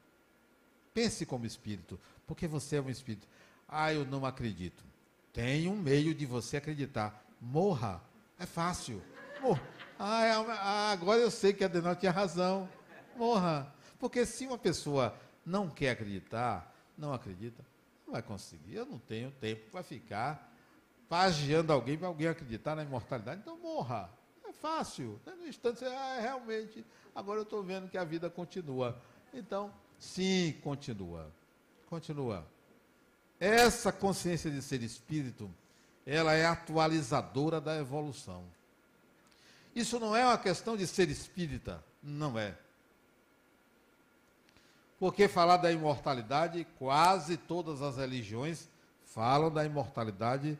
[0.93, 3.27] Pense como espírito, porque você é um espírito.
[3.67, 4.83] Ah, eu não acredito.
[5.31, 7.25] Tem um meio de você acreditar.
[7.41, 8.01] Morra.
[8.37, 9.01] É fácil.
[9.41, 9.61] Morra.
[9.97, 12.69] Ah, é, ah, agora eu sei que a Adenal tinha razão.
[13.15, 13.73] Morra.
[13.99, 17.63] Porque se uma pessoa não quer acreditar, não acredita,
[18.05, 18.75] não vai conseguir.
[18.75, 20.53] Eu não tenho tempo para ficar
[21.09, 23.41] pagiando alguém para alguém acreditar na imortalidade.
[23.41, 24.09] Então morra.
[24.47, 25.19] É fácil.
[25.25, 26.85] No instante você, ah, realmente,
[27.15, 29.01] agora eu estou vendo que a vida continua.
[29.33, 29.71] Então,
[30.03, 31.31] sim, continua.
[31.89, 32.45] Continua.
[33.39, 35.49] Essa consciência de ser espírito,
[36.05, 38.43] ela é atualizadora da evolução.
[39.75, 42.55] Isso não é uma questão de ser espírita, não é.
[44.99, 48.69] Porque falar da imortalidade, quase todas as religiões
[49.05, 50.57] falam da imortalidade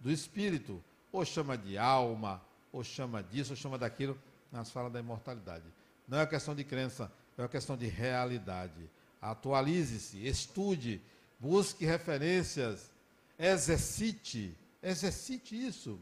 [0.00, 0.82] do espírito.
[1.12, 2.40] Ou chama de alma,
[2.72, 4.18] ou chama disso, ou chama daquilo,
[4.50, 5.64] mas fala da imortalidade.
[6.06, 8.90] Não é uma questão de crença, é uma questão de realidade.
[9.20, 11.00] Atualize-se, estude,
[11.38, 12.90] busque referências,
[13.38, 15.98] exercite, exercite isso.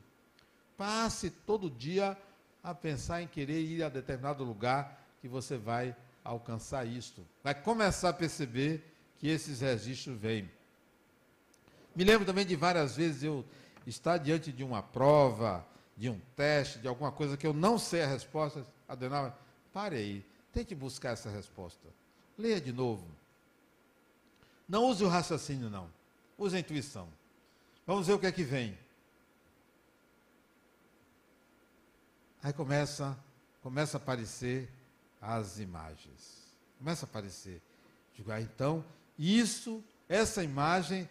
[0.76, 2.16] Passe todo dia
[2.62, 7.24] a pensar em querer ir a determinado lugar que você vai alcançar isto.
[7.42, 8.82] Vai começar a perceber
[9.18, 10.50] que esses registros vêm.
[11.94, 13.44] Me lembro também de várias vezes eu
[13.86, 15.66] estar diante de uma prova,
[15.96, 18.66] de um teste, de alguma coisa que eu não sei a resposta.
[18.88, 19.38] Adenal,
[19.72, 20.24] pare aí,
[20.56, 21.86] tente buscar essa resposta.
[22.38, 23.06] Leia de novo.
[24.66, 25.90] Não use o raciocínio, não.
[26.38, 27.08] Use a intuição.
[27.86, 28.76] Vamos ver o que é que vem.
[32.42, 33.14] Aí começa,
[33.62, 34.70] começa a aparecer
[35.20, 36.54] as imagens.
[36.78, 37.60] Começa a aparecer.
[38.14, 38.82] Digo, ah, então,
[39.18, 41.06] isso, essa imagem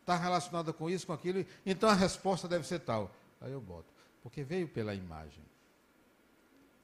[0.00, 3.14] está relacionada com isso, com aquilo, então a resposta deve ser tal.
[3.40, 3.92] Aí eu boto.
[4.24, 5.44] Porque veio pela imagem.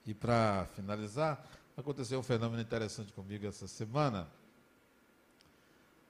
[0.06, 1.44] E para finalizar,
[1.76, 4.28] aconteceu um fenômeno interessante comigo essa semana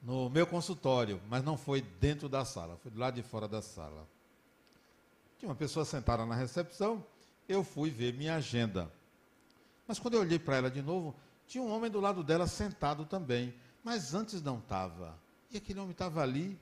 [0.03, 3.63] no meu consultório, mas não foi dentro da sala, foi do lado de fora da
[3.63, 4.07] sala.
[5.39, 7.05] Tinha uma pessoa sentada na recepção,
[7.49, 8.91] eu fui ver minha agenda.
[9.89, 11.15] Mas quando eu olhei para ela de novo,
[11.47, 15.19] tinha um homem do lado dela sentado também, mas antes não estava.
[15.51, 16.59] E aquele homem estava ali,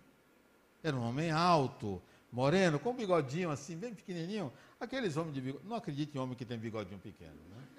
[0.83, 2.01] era um homem alto,
[2.31, 4.53] moreno, com um bigodinho assim, bem pequenininho.
[4.81, 7.72] Aqueles homens de bigode, não acredito em homem que tem bigodinho pequeno, né?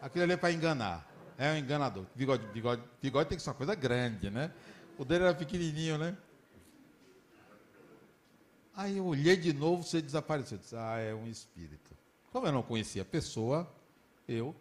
[0.00, 1.06] Aquele ali é para enganar.
[1.36, 2.04] É um enganador.
[2.14, 4.52] Bigode, bigode, bigode tem que ser uma coisa grande, né?
[4.98, 6.16] O dele era pequenininho, né?
[8.74, 10.56] Aí eu olhei de novo, você desapareceu.
[10.56, 11.90] Eu disse, ah, é um espírito.
[12.30, 13.68] Como eu não conhecia a pessoa,
[14.28, 14.54] eu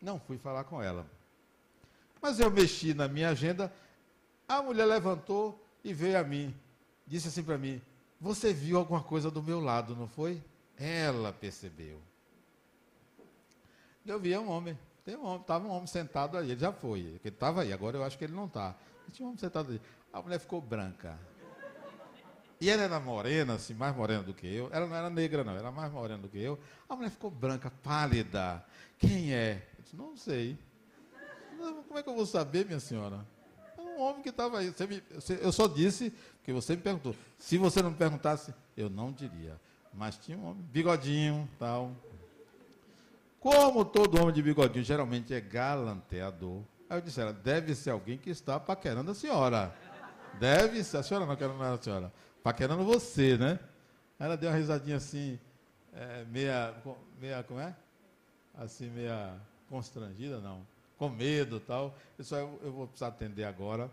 [0.00, 1.06] não fui falar com ela.
[2.20, 3.72] Mas eu mexi na minha agenda,
[4.48, 6.54] a mulher levantou e veio a mim.
[7.06, 7.80] Disse assim para mim:
[8.20, 10.42] Você viu alguma coisa do meu lado, não foi?
[10.78, 12.00] Ela percebeu.
[14.06, 14.78] Eu vi um homem.
[15.04, 17.00] Tem um homem, estava um homem sentado aí, ele já foi.
[17.00, 18.74] Ele estava aí, agora eu acho que ele não está.
[19.12, 19.80] Tinha um homem sentado aí.
[20.12, 21.18] A mulher ficou branca.
[22.60, 24.70] E ela era morena, assim, mais morena do que eu.
[24.72, 26.58] Ela não era negra, não, era mais morena do que eu.
[26.88, 28.64] A mulher ficou branca, pálida.
[28.98, 29.66] Quem é?
[29.76, 30.58] Eu disse, não sei.
[31.58, 33.26] Como é que eu vou saber, minha senhora?
[33.76, 34.72] É um homem que estava aí.
[34.88, 35.02] Me,
[35.40, 37.14] eu só disse que você me perguntou.
[37.38, 39.60] Se você não me perguntasse, eu não diria.
[39.92, 41.92] Mas tinha um homem, bigodinho, tal.
[43.44, 48.16] Como todo homem de bigodinho geralmente é galanteador, aí eu disse, ela deve ser alguém
[48.16, 49.70] que está paquerando a senhora.
[50.40, 52.10] Deve ser, a senhora não quer a senhora.
[52.42, 53.60] Paquerando você, né?
[54.18, 55.38] Ela deu uma risadinha assim,
[55.92, 56.74] é, meia,
[57.20, 57.76] meia, como é?
[58.54, 59.34] Assim, meia
[59.68, 60.66] constrangida, não.
[60.96, 61.94] Com medo tal.
[62.18, 63.90] Isso eu, eu vou precisar atender agora.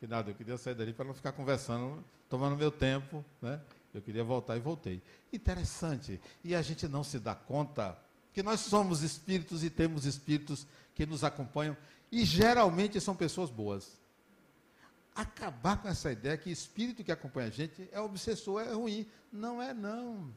[0.00, 3.58] Que nada, eu queria sair dali para não ficar conversando, tomando meu tempo, né?
[3.94, 5.02] Eu queria voltar e voltei.
[5.32, 6.20] Interessante.
[6.44, 7.96] E a gente não se dá conta
[8.32, 11.76] que nós somos espíritos e temos espíritos que nos acompanham
[12.10, 14.00] e geralmente são pessoas boas.
[15.14, 19.06] Acabar com essa ideia que espírito que acompanha a gente é obsessor, é ruim.
[19.30, 20.34] Não é não.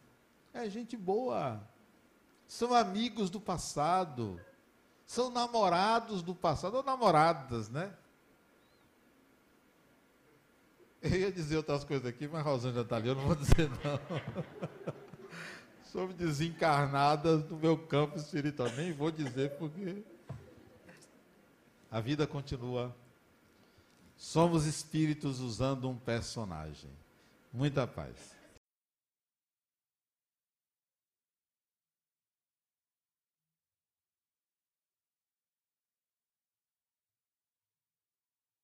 [0.54, 1.62] É gente boa.
[2.48, 4.39] São amigos do passado.
[5.06, 7.93] São namorados do passado, ou namoradas, né?
[11.02, 14.95] Eu ia dizer outras coisas aqui, mas Rosângela está ali, eu não vou dizer não.
[15.92, 18.70] sobre desencarnadas do meu campo espiritual.
[18.76, 20.04] Nem vou dizer porque
[21.90, 22.96] a vida continua.
[24.18, 26.90] Somos espíritos usando um personagem.
[27.54, 28.35] Muita paz.